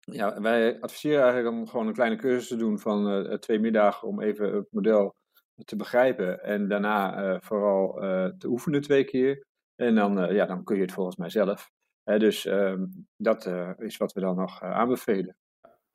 ja, 0.00 0.40
wij 0.40 0.80
adviseren 0.80 1.22
eigenlijk 1.22 1.54
om 1.54 1.66
gewoon 1.66 1.86
een 1.86 1.92
kleine 1.92 2.16
cursus 2.16 2.48
te 2.48 2.56
doen 2.56 2.78
van 2.78 3.26
twee 3.40 3.58
middagen 3.58 4.08
om 4.08 4.20
even 4.20 4.54
het 4.54 4.66
model 4.70 5.14
te 5.64 5.76
begrijpen 5.76 6.42
en 6.42 6.68
daarna 6.68 7.40
vooral 7.40 7.92
te 8.38 8.48
oefenen 8.48 8.80
twee 8.80 9.04
keer. 9.04 9.46
En 9.74 9.94
dan, 9.94 10.34
ja, 10.34 10.46
dan 10.46 10.64
kun 10.64 10.76
je 10.76 10.82
het 10.82 10.92
volgens 10.92 11.16
mij 11.16 11.30
zelf. 11.30 11.70
dus 12.04 12.46
ehm, 12.46 12.86
dat 13.16 13.46
is 13.78 13.96
wat 13.96 14.12
we 14.12 14.20
dan 14.20 14.36
nog 14.36 14.62
aanbevelen. 14.62 15.36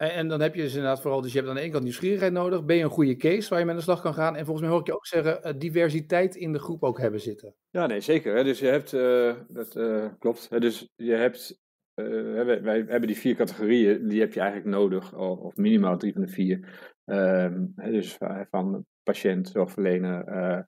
En, 0.09 0.27
dan 0.27 0.41
heb 0.41 0.55
je 0.55 0.61
dus 0.61 0.73
inderdaad 0.73 1.01
vooral, 1.01 1.21
dus 1.21 1.31
je 1.31 1.37
hebt 1.37 1.49
aan 1.49 1.55
de 1.55 1.61
ene 1.61 1.71
kant 1.71 1.83
nieuwsgierigheid 1.83 2.33
nodig. 2.33 2.65
Ben 2.65 2.75
je 2.75 2.83
een 2.83 2.89
goede 2.89 3.15
case 3.15 3.49
waar 3.49 3.59
je 3.59 3.65
mee 3.65 3.73
aan 3.73 3.79
de 3.79 3.85
slag 3.85 4.01
kan 4.01 4.13
gaan? 4.13 4.35
En 4.35 4.45
volgens 4.45 4.61
mij 4.61 4.69
hoor 4.69 4.79
ik 4.79 4.87
je 4.87 4.95
ook 4.95 5.05
zeggen, 5.05 5.39
uh, 5.43 5.59
diversiteit 5.59 6.35
in 6.35 6.51
de 6.51 6.59
groep 6.59 6.83
ook 6.83 6.99
hebben 6.99 7.19
zitten. 7.19 7.55
Ja, 7.69 7.85
nee, 7.85 7.99
zeker. 7.99 8.43
Dus 8.43 8.59
je 8.59 8.65
hebt, 8.65 8.93
uh, 8.93 9.35
dat 9.47 9.75
uh, 9.75 10.05
klopt. 10.19 10.61
Dus 10.61 10.89
je 10.95 11.13
hebt, 11.13 11.59
wij, 11.93 12.83
hebben 12.87 13.07
die 13.07 13.17
vier 13.17 13.35
categorieën, 13.35 14.07
die 14.07 14.19
heb 14.19 14.33
je 14.33 14.39
eigenlijk 14.39 14.69
nodig. 14.69 15.15
Of, 15.15 15.55
minimaal 15.55 15.97
drie 15.97 16.13
van 16.13 16.21
de 16.21 16.27
vier. 16.27 16.89
Um, 17.05 17.73
dus 17.75 18.17
van 18.49 18.85
patiënt, 19.03 19.49
zorgverlener, 19.49 20.67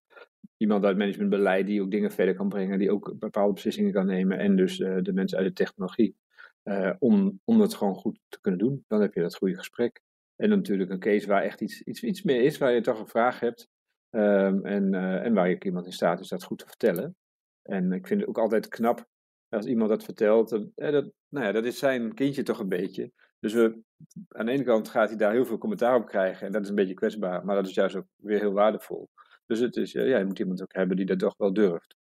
iemand 0.57 0.85
uit 0.85 0.97
managementbeleid 0.97 1.65
die 1.65 1.81
ook 1.81 1.91
dingen 1.91 2.11
verder 2.11 2.35
kan 2.35 2.49
brengen, 2.49 2.79
die 2.79 2.91
ook 2.91 3.15
bepaalde 3.19 3.53
beslissingen 3.53 3.91
kan 3.91 4.05
nemen. 4.05 4.39
En 4.39 4.55
dus 4.55 4.77
de 4.77 5.11
mensen 5.13 5.37
uit 5.37 5.47
de 5.47 5.53
technologie. 5.53 6.15
Uh, 6.63 6.93
om, 6.99 7.39
om 7.43 7.61
het 7.61 7.73
gewoon 7.73 7.95
goed 7.95 8.19
te 8.29 8.41
kunnen 8.41 8.59
doen. 8.59 8.85
Dan 8.87 9.01
heb 9.01 9.13
je 9.13 9.21
dat 9.21 9.35
goede 9.35 9.55
gesprek. 9.55 10.01
En 10.35 10.49
natuurlijk 10.49 10.89
een 10.89 10.99
case 10.99 11.27
waar 11.27 11.43
echt 11.43 11.61
iets, 11.61 11.81
iets, 11.81 12.03
iets 12.03 12.21
meer 12.21 12.41
is, 12.41 12.57
waar 12.57 12.71
je 12.71 12.81
toch 12.81 12.99
een 12.99 13.07
vraag 13.07 13.39
hebt. 13.39 13.67
Um, 14.09 14.65
en, 14.65 14.93
uh, 14.93 15.25
en 15.25 15.33
waar 15.33 15.49
je 15.49 15.59
iemand 15.59 15.85
in 15.85 15.91
staat 15.91 16.19
is 16.19 16.27
dat 16.27 16.43
goed 16.43 16.59
te 16.59 16.65
vertellen. 16.65 17.15
En 17.61 17.91
ik 17.91 18.07
vind 18.07 18.19
het 18.19 18.29
ook 18.29 18.37
altijd 18.37 18.67
knap 18.67 19.07
als 19.49 19.65
iemand 19.65 19.89
dat 19.89 20.03
vertelt. 20.03 20.51
Uh, 20.51 20.91
dat, 20.91 21.11
nou 21.29 21.45
ja, 21.45 21.51
dat 21.51 21.65
is 21.65 21.77
zijn 21.77 22.13
kindje 22.13 22.43
toch 22.43 22.59
een 22.59 22.69
beetje. 22.69 23.11
Dus 23.39 23.53
we, 23.53 23.81
aan 24.27 24.45
de 24.45 24.51
ene 24.51 24.63
kant 24.63 24.89
gaat 24.89 25.09
hij 25.09 25.17
daar 25.17 25.31
heel 25.31 25.45
veel 25.45 25.57
commentaar 25.57 25.95
op 25.95 26.05
krijgen. 26.05 26.45
En 26.47 26.51
dat 26.51 26.61
is 26.61 26.69
een 26.69 26.75
beetje 26.75 26.93
kwetsbaar. 26.93 27.45
Maar 27.45 27.55
dat 27.55 27.67
is 27.67 27.73
juist 27.73 27.95
ook 27.95 28.07
weer 28.15 28.39
heel 28.39 28.53
waardevol. 28.53 29.09
Dus 29.45 29.59
het 29.59 29.75
is, 29.75 29.91
ja, 29.91 30.17
je 30.17 30.25
moet 30.25 30.39
iemand 30.39 30.61
ook 30.61 30.73
hebben 30.73 30.97
die 30.97 31.05
dat 31.05 31.19
toch 31.19 31.37
wel 31.37 31.53
durft 31.53 31.95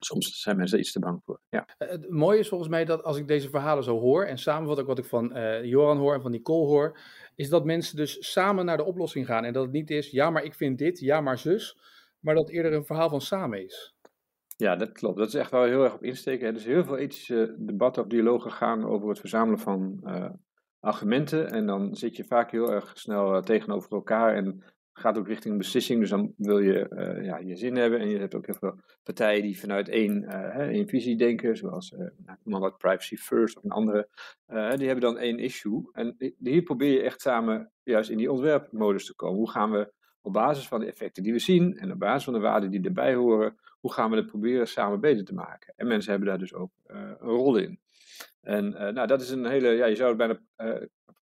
soms 0.00 0.40
zijn 0.40 0.56
mensen 0.56 0.78
iets 0.78 0.92
te 0.92 0.98
bang 0.98 1.20
voor. 1.24 1.40
Ja. 1.48 1.68
Eh, 1.78 1.88
het 1.88 2.10
mooie 2.10 2.38
is 2.38 2.48
volgens 2.48 2.70
mij 2.70 2.84
dat 2.84 3.02
als 3.02 3.16
ik 3.16 3.28
deze 3.28 3.48
verhalen 3.48 3.84
zo 3.84 4.00
hoor 4.00 4.24
en 4.24 4.38
samenvat 4.38 4.80
ook 4.80 4.86
wat 4.86 4.98
ik 4.98 5.04
van 5.04 5.36
uh, 5.36 5.64
Joran 5.64 5.98
hoor 5.98 6.14
en 6.14 6.22
van 6.22 6.30
Nicole 6.30 6.66
hoor, 6.66 6.98
is 7.34 7.48
dat 7.48 7.64
mensen 7.64 7.96
dus 7.96 8.32
samen 8.32 8.64
naar 8.64 8.76
de 8.76 8.84
oplossing 8.84 9.26
gaan. 9.26 9.44
En 9.44 9.52
dat 9.52 9.62
het 9.62 9.72
niet 9.72 9.90
is, 9.90 10.10
ja 10.10 10.30
maar 10.30 10.44
ik 10.44 10.54
vind 10.54 10.78
dit, 10.78 10.98
ja 11.00 11.20
maar 11.20 11.38
zus, 11.38 11.78
maar 12.20 12.34
dat 12.34 12.46
het 12.46 12.54
eerder 12.54 12.72
een 12.72 12.84
verhaal 12.84 13.08
van 13.08 13.20
samen 13.20 13.64
is. 13.64 13.94
Ja, 14.56 14.76
dat 14.76 14.92
klopt. 14.92 15.18
Dat 15.18 15.28
is 15.28 15.34
echt 15.34 15.50
wel 15.50 15.64
heel 15.64 15.84
erg 15.84 15.94
op 15.94 16.02
insteken. 16.02 16.48
Er 16.48 16.54
is 16.54 16.64
heel 16.64 16.84
veel 16.84 16.96
ethische 16.96 17.54
debatten 17.58 18.02
of 18.02 18.08
dialogen 18.08 18.52
gaan 18.52 18.84
over 18.84 19.08
het 19.08 19.18
verzamelen 19.18 19.58
van 19.58 20.00
uh, 20.04 20.30
argumenten. 20.80 21.50
En 21.50 21.66
dan 21.66 21.96
zit 21.96 22.16
je 22.16 22.24
vaak 22.24 22.50
heel 22.50 22.72
erg 22.72 22.98
snel 22.98 23.42
tegenover 23.42 23.92
elkaar 23.92 24.34
en 24.34 24.62
gaat 24.98 25.18
ook 25.18 25.26
richting 25.28 25.52
een 25.52 25.58
beslissing. 25.58 26.00
Dus 26.00 26.10
dan 26.10 26.34
wil 26.36 26.58
je 26.58 26.90
uh, 26.90 27.24
ja, 27.24 27.38
je 27.38 27.56
zin 27.56 27.76
hebben. 27.76 28.00
En 28.00 28.08
je 28.08 28.18
hebt 28.18 28.34
ook 28.34 28.46
heel 28.46 28.54
veel 28.54 28.78
partijen 29.02 29.42
die 29.42 29.58
vanuit 29.58 29.88
één, 29.88 30.22
uh, 30.22 30.56
één 30.56 30.88
visie 30.88 31.16
denken. 31.16 31.56
Zoals 31.56 31.92
uh, 31.92 32.08
wat 32.42 32.78
Privacy 32.78 33.16
First 33.16 33.56
of 33.56 33.64
een 33.64 33.70
andere. 33.70 34.08
die 34.46 34.86
hebben 34.86 35.00
dan 35.00 35.18
één 35.18 35.38
issue. 35.38 35.90
En 35.92 36.34
hier 36.38 36.62
probeer 36.62 36.92
je 36.92 37.02
echt 37.02 37.20
samen 37.20 37.72
juist 37.82 38.10
in 38.10 38.18
die 38.18 38.32
ontwerpmodus 38.32 39.06
te 39.06 39.14
komen. 39.14 39.38
Hoe 39.38 39.50
gaan 39.50 39.70
we 39.70 39.92
op 40.24 40.32
basis 40.32 40.68
van 40.68 40.80
de 40.80 40.86
effecten 40.86 41.22
die 41.22 41.32
we 41.32 41.38
zien. 41.38 41.78
En 41.78 41.92
op 41.92 41.98
basis 41.98 42.24
van 42.24 42.32
de 42.32 42.38
waarden 42.38 42.70
die 42.70 42.84
erbij 42.84 43.14
horen. 43.14 43.56
hoe 43.80 43.92
gaan 43.92 44.10
we 44.10 44.16
het 44.16 44.26
proberen 44.26 44.68
samen 44.68 45.00
beter 45.00 45.24
te 45.24 45.34
maken? 45.34 45.74
En 45.76 45.86
mensen 45.86 46.10
hebben 46.10 46.28
daar 46.28 46.38
dus 46.38 46.54
ook 46.54 46.72
een 46.86 47.14
rol 47.14 47.56
in. 47.56 47.80
En 48.40 48.70
nou, 48.70 49.06
dat 49.06 49.20
is 49.20 49.30
een 49.30 49.46
hele, 49.46 49.68
ja, 49.68 49.86
je 49.86 49.94
zou 49.94 50.08
het 50.08 50.18
bijna, 50.18 50.40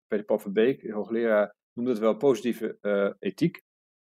Peter 0.07 0.25
Paul 0.25 0.39
Verbeek, 0.39 0.91
hoogleraar, 0.91 1.55
noemt 1.75 1.89
het 1.89 1.99
wel 1.99 2.17
positieve 2.17 2.79
ethiek 3.19 3.63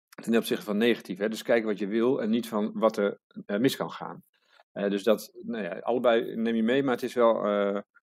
ten 0.08 0.36
opzichte 0.36 0.64
van 0.64 0.76
negatief. 0.76 1.18
Hè? 1.18 1.28
Dus 1.28 1.42
kijken 1.42 1.68
wat 1.68 1.78
je 1.78 1.86
wil 1.86 2.22
en 2.22 2.30
niet 2.30 2.48
van 2.48 2.70
wat 2.74 2.96
er 2.96 3.20
mis 3.46 3.76
kan 3.76 3.90
gaan. 3.90 4.22
dus 4.72 5.02
dat, 5.02 5.32
nou 5.42 5.62
ja, 5.62 5.78
allebei 5.78 6.36
neem 6.36 6.54
je 6.54 6.62
mee, 6.62 6.82
maar 6.82 6.94
het 6.94 7.02
is 7.02 7.14
wel 7.14 7.42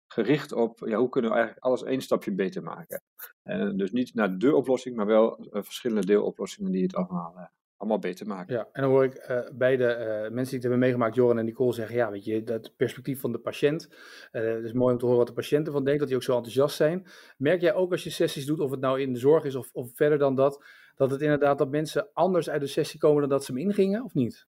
gericht 0.08 0.52
op 0.52 0.80
ja, 0.86 0.98
hoe 0.98 1.10
kunnen 1.10 1.32
we 1.32 1.38
eigenlijk 1.38 1.66
alles 1.66 1.84
één 1.84 2.02
stapje 2.02 2.34
beter 2.34 2.64
maken. 2.64 3.02
En 3.44 3.78
dus 3.78 3.92
niet 3.92 4.14
naar 4.14 4.38
de 4.38 4.56
oplossing, 4.56 4.96
maar 4.96 5.06
wel 5.06 5.48
verschillende 5.52 6.06
deeloplossingen 6.06 6.72
die 6.72 6.84
het 6.84 6.96
allemaal, 6.96 7.52
allemaal 7.78 8.00
beter 8.00 8.28
maken. 8.28 8.56
Ja, 8.56 8.68
en 8.72 8.82
dan 8.82 8.92
hoor 8.92 9.04
ik 9.04 9.30
uh, 9.30 9.40
beide 9.54 9.86
mensen 10.22 10.44
die 10.44 10.54
het 10.54 10.62
hebben 10.62 10.80
meegemaakt, 10.80 11.16
Joran 11.16 11.38
en 11.38 11.46
Nicole, 11.46 11.74
zeggen: 11.74 11.96
Ja, 11.96 12.12
weet 12.12 12.26
je, 12.26 12.44
dat 12.44 12.74
perspectief 12.78 13.20
van 13.20 13.32
de 13.32 13.40
patiënt. 13.40 13.88
het 14.32 14.64
is 14.64 14.74
mooi 14.74 14.94
om 14.94 15.00
te 15.00 15.06
horen 15.06 15.20
wat 15.20 15.28
de 15.28 15.42
patiënten 15.42 15.74
van 15.74 15.84
denken, 15.84 16.00
dat 16.00 16.08
die 16.08 16.18
ook 16.18 16.24
zo 16.24 16.36
enthousiast 16.36 16.76
zijn. 16.76 17.08
Merk 17.38 17.62
jij 17.62 17.74
ook 17.74 17.92
als 17.92 18.04
je 18.04 18.10
sessies 18.10 18.46
doet, 18.46 18.60
of 18.60 18.72
het 18.72 18.80
nou 18.80 19.02
in 19.02 19.14
de 19.14 19.20
zorg 19.20 19.44
is 19.44 19.56
of, 19.56 19.70
of 19.74 19.92
verder 19.96 20.18
dan 20.18 20.36
dat, 20.36 20.64
dat 20.96 21.12
het 21.12 21.22
inderdaad 21.22 21.58
dat 21.58 21.70
mensen 21.70 22.10
anders 22.14 22.50
uit 22.50 22.62
de 22.62 22.68
sessie 22.68 23.00
komen 23.00 23.22
dan 23.22 23.30
dat 23.30 23.46
ze 23.46 23.52
hem 23.52 23.62
ingingen, 23.62 24.04
of 24.04 24.14
niet? 24.14 24.48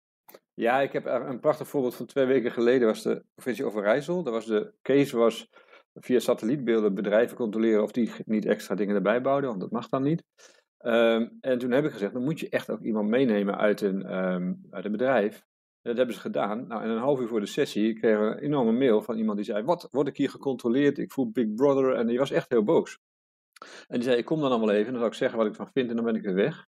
Ja, 0.54 0.80
ik 0.80 0.92
heb 0.92 1.06
een 1.06 1.40
prachtig 1.40 1.68
voorbeeld 1.68 1.94
van 1.94 2.06
twee 2.06 2.26
weken 2.26 2.52
geleden. 2.52 2.88
was 2.88 3.02
de 3.02 3.24
provincie 3.34 3.64
Overijssel. 3.64 4.22
Daar 4.22 4.32
was 4.32 4.46
de 4.46 4.72
case 4.82 5.16
was 5.16 5.50
via 5.94 6.18
satellietbeelden 6.18 6.94
bedrijven 6.94 7.36
controleren 7.36 7.82
of 7.82 7.92
die 7.92 8.12
niet 8.24 8.46
extra 8.46 8.74
dingen 8.74 8.94
erbij 8.94 9.20
bouwden, 9.20 9.48
want 9.48 9.60
dat 9.60 9.70
mag 9.70 9.88
dan 9.88 10.02
niet. 10.02 10.24
Ehm, 10.84 11.28
en 11.40 11.58
toen 11.58 11.70
heb 11.70 11.84
ik 11.84 11.92
gezegd, 11.92 12.12
dan 12.12 12.24
moet 12.24 12.40
je 12.40 12.48
echt 12.48 12.70
ook 12.70 12.80
iemand 12.80 13.08
meenemen 13.08 13.56
uit 13.56 13.80
een, 13.80 14.16
um, 14.16 14.66
uit 14.70 14.84
een 14.84 14.92
bedrijf. 14.92 15.46
Dat 15.82 15.96
hebben 15.96 16.14
ze 16.14 16.20
gedaan. 16.20 16.66
Nou, 16.66 16.82
en 16.82 16.90
een 16.90 16.98
half 16.98 17.20
uur 17.20 17.28
voor 17.28 17.40
de 17.40 17.46
sessie 17.46 17.94
kregen 17.94 18.20
we 18.20 18.26
een 18.26 18.38
enorme 18.38 18.72
mail 18.72 19.02
van 19.02 19.16
iemand 19.18 19.36
die 19.36 19.46
zei, 19.46 19.64
wat, 19.64 19.88
word 19.90 20.08
ik 20.08 20.16
hier 20.16 20.30
gecontroleerd? 20.30 20.98
Ik 20.98 21.12
voel 21.12 21.30
Big 21.30 21.54
Brother. 21.54 21.94
En 21.94 22.06
die 22.06 22.18
was 22.18 22.30
echt 22.30 22.48
heel 22.48 22.62
boos. 22.62 22.98
En 23.88 23.94
die 23.94 24.02
zei, 24.02 24.16
ik 24.16 24.24
kom 24.24 24.40
dan 24.40 24.50
allemaal 24.50 24.70
even 24.70 24.86
en 24.86 24.90
dan 24.90 25.00
zal 25.00 25.10
ik 25.10 25.14
zeggen 25.14 25.38
wat 25.38 25.46
ik 25.46 25.54
van 25.54 25.70
vind 25.72 25.90
en 25.90 25.96
dan 25.96 26.04
ben 26.04 26.14
ik 26.14 26.22
weer 26.22 26.34
weg. 26.34 26.66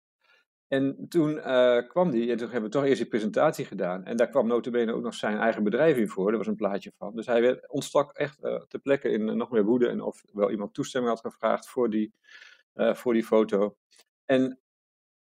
En 0.67 1.05
toen 1.09 1.37
uh, 1.37 1.87
kwam 1.87 2.11
die, 2.11 2.31
en 2.31 2.37
toen 2.37 2.49
hebben 2.49 2.69
we 2.69 2.75
toch 2.75 2.85
eerst 2.85 3.01
die 3.01 3.09
presentatie 3.09 3.65
gedaan. 3.65 4.05
En 4.05 4.17
daar 4.17 4.29
kwam 4.29 4.47
notabene 4.47 4.93
ook 4.93 5.03
nog 5.03 5.13
zijn 5.13 5.37
eigen 5.37 5.63
bedrijf 5.63 5.97
in 5.97 6.09
voor. 6.09 6.31
Er 6.31 6.37
was 6.37 6.47
een 6.47 6.55
plaatje 6.55 6.91
van. 6.97 7.15
Dus 7.15 7.25
hij 7.25 7.41
werd, 7.41 7.69
ontstak 7.69 8.11
echt 8.11 8.43
uh, 8.43 8.61
ter 8.67 8.79
plekke 8.79 9.09
in 9.09 9.27
uh, 9.27 9.33
nog 9.33 9.51
meer 9.51 9.63
woede. 9.63 9.87
En 9.87 10.01
of 10.01 10.23
wel 10.33 10.51
iemand 10.51 10.73
toestemming 10.73 11.13
had 11.13 11.21
gevraagd 11.21 11.69
voor 11.69 11.89
die, 11.89 12.13
voor 12.73 13.13
die 13.13 13.23
foto. 13.23 13.75
En 14.31 14.59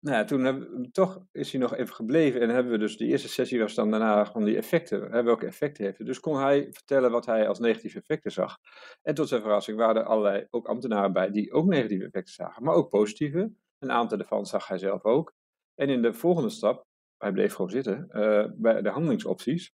nou 0.01 0.27
toen 0.27 0.88
toch 0.93 1.25
is 1.33 1.53
hij 1.53 1.61
nog 1.61 1.75
even 1.75 1.95
gebleven. 1.95 2.40
En 2.40 2.49
hebben 2.49 2.73
we 2.73 2.79
dus, 2.79 2.97
de 2.97 3.07
eerste 3.07 3.29
sessie 3.29 3.61
was 3.61 3.75
dan 3.75 3.90
daarna 3.90 4.27
van 4.27 4.45
die 4.45 4.57
effecten. 4.57 5.12
Hè, 5.12 5.23
welke 5.23 5.47
effecten 5.47 5.85
heeft 5.85 5.99
het? 5.99 6.07
Dus 6.07 6.21
kon 6.21 6.37
hij 6.37 6.69
vertellen 6.71 7.11
wat 7.11 7.27
hij 7.27 7.49
als 7.49 7.59
negatieve 7.59 7.99
effecten 7.99 8.33
zag. 8.33 8.59
En 9.03 9.14
tot 9.14 9.29
zijn 9.29 9.40
verrassing 9.40 9.79
waren 9.79 10.03
er 10.03 10.09
allerlei 10.09 10.47
ook 10.51 10.67
ambtenaren 10.67 11.12
bij 11.12 11.31
die 11.31 11.53
ook 11.53 11.67
negatieve 11.67 12.05
effecten 12.05 12.35
zagen. 12.35 12.64
Maar 12.64 12.75
ook 12.75 12.88
positieve. 12.90 13.53
Een 13.79 13.93
aantal 13.93 14.19
daarvan 14.19 14.47
zag 14.47 14.69
hij 14.69 14.79
zelf 14.79 15.05
ook. 15.05 15.33
En 15.75 15.88
in 15.88 16.03
de 16.03 16.12
volgende 16.12 16.51
stap, 16.51 16.87
hij 17.19 17.33
bleef 17.33 17.55
gewoon 17.55 17.71
zitten, 17.71 18.09
uh, 18.11 18.45
bij 18.55 18.83
de 18.83 18.88
handelingsopties, 18.88 19.73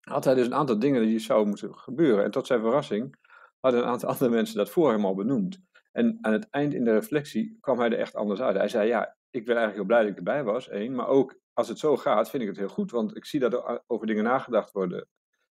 had 0.00 0.24
hij 0.24 0.34
dus 0.34 0.46
een 0.46 0.54
aantal 0.54 0.78
dingen 0.78 1.02
die 1.02 1.18
zouden 1.18 1.48
moeten 1.48 1.74
gebeuren. 1.74 2.24
En 2.24 2.30
tot 2.30 2.46
zijn 2.46 2.60
verrassing 2.60 3.16
hadden 3.60 3.80
een 3.80 3.88
aantal 3.88 4.08
andere 4.12 4.30
mensen 4.30 4.56
dat 4.56 4.70
voor 4.70 4.90
hem 4.90 5.04
al 5.04 5.14
benoemd. 5.14 5.64
En 5.96 6.18
aan 6.20 6.32
het 6.32 6.50
eind 6.50 6.74
in 6.74 6.84
de 6.84 6.92
reflectie 6.92 7.56
kwam 7.60 7.78
hij 7.78 7.90
er 7.90 7.98
echt 7.98 8.14
anders 8.14 8.40
uit. 8.40 8.56
Hij 8.56 8.68
zei, 8.68 8.88
ja, 8.88 9.16
ik 9.30 9.44
ben 9.44 9.56
eigenlijk 9.56 9.76
heel 9.76 9.84
blij 9.84 10.00
dat 10.00 10.10
ik 10.10 10.16
erbij 10.16 10.44
was, 10.44 10.68
één. 10.68 10.94
Maar 10.94 11.08
ook, 11.08 11.38
als 11.52 11.68
het 11.68 11.78
zo 11.78 11.96
gaat, 11.96 12.30
vind 12.30 12.42
ik 12.42 12.48
het 12.48 12.58
heel 12.58 12.68
goed. 12.68 12.90
Want 12.90 13.16
ik 13.16 13.24
zie 13.24 13.40
dat 13.40 13.52
er 13.52 13.82
over 13.86 14.06
dingen 14.06 14.24
nagedacht 14.24 14.72
worden. 14.72 15.08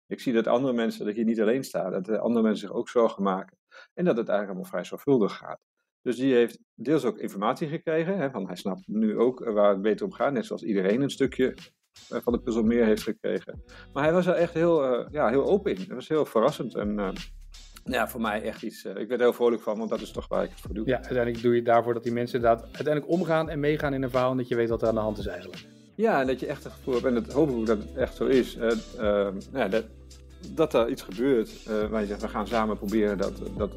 Ik 0.07 0.19
zie 0.19 0.33
dat 0.33 0.47
andere 0.47 0.73
mensen, 0.73 1.05
dat 1.05 1.15
je 1.15 1.23
niet 1.23 1.41
alleen 1.41 1.63
staat. 1.63 2.05
Dat 2.05 2.19
andere 2.19 2.45
mensen 2.45 2.67
zich 2.67 2.77
ook 2.77 2.89
zorgen 2.89 3.23
maken. 3.23 3.57
En 3.93 4.05
dat 4.05 4.17
het 4.17 4.27
eigenlijk 4.27 4.47
allemaal 4.47 4.69
vrij 4.69 4.83
zorgvuldig 4.83 5.37
gaat. 5.37 5.59
Dus 6.01 6.15
die 6.15 6.33
heeft 6.33 6.59
deels 6.73 7.05
ook 7.05 7.17
informatie 7.17 7.67
gekregen, 7.67 8.17
hè, 8.17 8.31
van 8.31 8.47
hij 8.47 8.55
snapt 8.55 8.87
nu 8.87 9.17
ook 9.17 9.41
eh, 9.41 9.53
waar 9.53 9.69
het 9.69 9.81
beter 9.81 10.05
om 10.05 10.13
gaat, 10.13 10.33
net 10.33 10.45
zoals 10.45 10.63
iedereen 10.63 11.01
een 11.01 11.09
stukje 11.09 11.57
eh, 12.09 12.19
van 12.21 12.33
de 12.33 12.41
puzzel 12.41 12.63
meer 12.63 12.85
heeft 12.85 13.03
gekregen. 13.03 13.63
Maar 13.93 14.03
hij 14.03 14.13
was 14.13 14.25
er 14.25 14.35
echt 14.35 14.53
heel, 14.53 14.99
uh, 14.99 15.07
ja, 15.11 15.29
heel 15.29 15.45
open 15.45 15.71
in. 15.71 15.79
Het 15.79 15.87
was 15.87 16.07
heel 16.07 16.25
verrassend 16.25 16.75
en 16.75 17.15
ja, 17.93 18.07
voor 18.07 18.21
mij 18.21 18.41
echt 18.41 18.61
iets, 18.61 18.85
ik 18.85 18.93
werd 18.93 19.11
er 19.11 19.19
heel 19.19 19.33
vrolijk 19.33 19.61
van, 19.61 19.77
want 19.77 19.89
dat 19.89 20.01
is 20.01 20.11
toch 20.11 20.27
waar 20.27 20.43
ik 20.43 20.49
het 20.49 20.59
voor 20.59 20.73
doe. 20.73 20.87
Ja, 20.87 20.95
uiteindelijk 20.95 21.41
doe 21.41 21.51
je 21.51 21.57
het 21.57 21.65
daarvoor 21.65 21.93
dat 21.93 22.03
die 22.03 22.11
mensen 22.11 22.35
inderdaad 22.35 22.63
uiteindelijk 22.63 23.09
omgaan 23.09 23.49
en 23.49 23.59
meegaan 23.59 23.93
in 23.93 24.03
een 24.03 24.09
verhaal 24.09 24.31
en 24.31 24.37
dat 24.37 24.47
je 24.47 24.55
weet 24.55 24.69
wat 24.69 24.81
er 24.81 24.87
aan 24.87 24.95
de 24.95 25.01
hand 25.01 25.17
is 25.17 25.25
eigenlijk. 25.25 25.65
Ja, 25.95 26.21
en 26.21 26.27
dat 26.27 26.39
je 26.39 26.45
echt 26.45 26.63
het 26.63 26.73
gevoel 26.73 26.93
hebt, 26.93 27.05
en 27.05 27.13
dat 27.13 27.33
hoop 27.33 27.49
ik 27.49 27.65
dat 27.65 27.77
het 27.77 27.95
echt 27.95 28.15
zo 28.15 28.25
is, 28.25 28.57
ja, 29.53 29.67
dat, 29.67 29.85
dat 30.53 30.73
er 30.73 30.89
iets 30.89 31.01
gebeurt 31.01 31.49
waar 31.89 32.01
je 32.01 32.07
zegt, 32.07 32.21
we 32.21 32.27
gaan 32.27 32.47
samen 32.47 32.77
proberen 32.77 33.17
dat, 33.17 33.33
dat 33.57 33.71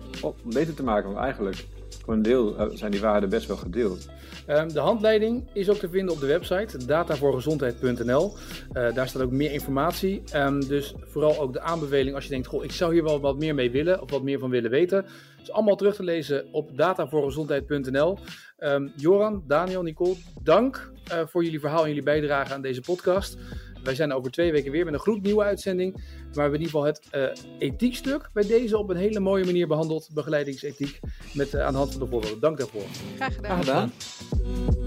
beter 0.44 0.74
te 0.74 0.82
maken, 0.82 1.08
want 1.12 1.24
eigenlijk 1.24 1.66
voor 2.04 2.14
een 2.14 2.22
deel 2.22 2.56
eh, 2.56 2.66
zijn 2.72 2.90
die 2.90 3.00
waarden 3.00 3.28
best 3.28 3.46
wel 3.46 3.56
gedeeld. 3.56 4.08
Ehm, 4.46 4.68
de 4.68 4.80
handleiding 4.80 5.44
is 5.52 5.70
ook 5.70 5.76
te 5.76 5.88
vinden 5.88 6.14
op 6.14 6.20
de 6.20 6.26
website 6.26 6.86
datavoorgezondheid.nl. 6.86 8.32
Uh, 8.72 8.94
daar 8.94 9.08
staat 9.08 9.22
ook 9.22 9.30
meer 9.30 9.52
informatie. 9.52 10.22
Um, 10.34 10.66
dus 10.68 10.94
vooral 11.04 11.38
ook 11.38 11.52
de 11.52 11.60
aanbeveling 11.60 12.14
als 12.14 12.24
je 12.24 12.30
denkt: 12.30 12.46
goh, 12.46 12.64
ik 12.64 12.72
zou 12.72 12.92
hier 12.92 13.04
wel 13.04 13.20
wat 13.20 13.38
meer 13.38 13.54
mee 13.54 13.70
willen 13.70 14.02
of 14.02 14.10
wat 14.10 14.22
meer 14.22 14.38
van 14.38 14.50
willen 14.50 14.70
weten. 14.70 15.04
is 15.42 15.50
allemaal 15.50 15.76
terug 15.76 15.94
te 15.94 16.02
lezen 16.02 16.44
op 16.52 16.76
datavoorgezondheid.nl. 16.76 18.18
Ehm, 18.58 18.88
Joran, 18.96 19.44
Daniel, 19.46 19.82
Nicole, 19.82 20.14
dank 20.42 20.90
uh, 21.12 21.20
voor 21.26 21.44
jullie 21.44 21.60
verhaal 21.60 21.82
en 21.82 21.88
jullie 21.88 22.02
bijdrage 22.02 22.54
aan 22.54 22.62
deze 22.62 22.80
podcast. 22.80 23.36
Wij 23.84 23.94
zijn 23.94 24.12
over 24.12 24.30
twee 24.30 24.52
weken 24.52 24.72
weer 24.72 24.84
met 24.84 24.94
een 24.94 25.00
gloednieuwe 25.00 25.42
uitzending. 25.44 26.02
Waar 26.32 26.50
we 26.50 26.56
in 26.56 26.62
ieder 26.62 26.80
geval 26.80 26.84
het 26.84 27.02
uh, 27.12 27.68
ethiekstuk 27.68 28.30
bij 28.32 28.46
deze 28.46 28.78
op 28.78 28.90
een 28.90 28.96
hele 28.96 29.20
mooie 29.20 29.44
manier 29.44 29.66
behandeld. 29.66 30.08
Begeleidingsethiek 30.14 31.00
met, 31.34 31.54
uh, 31.54 31.64
aan 31.64 31.72
de 31.72 31.78
hand 31.78 31.90
van 31.90 32.00
de 32.00 32.06
voorbeelden. 32.06 32.40
Dank 32.40 32.58
daarvoor. 32.58 32.82
Graag 33.16 33.34
gedaan. 33.34 33.62
Graag 33.62 33.90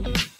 gedaan. 0.03 0.30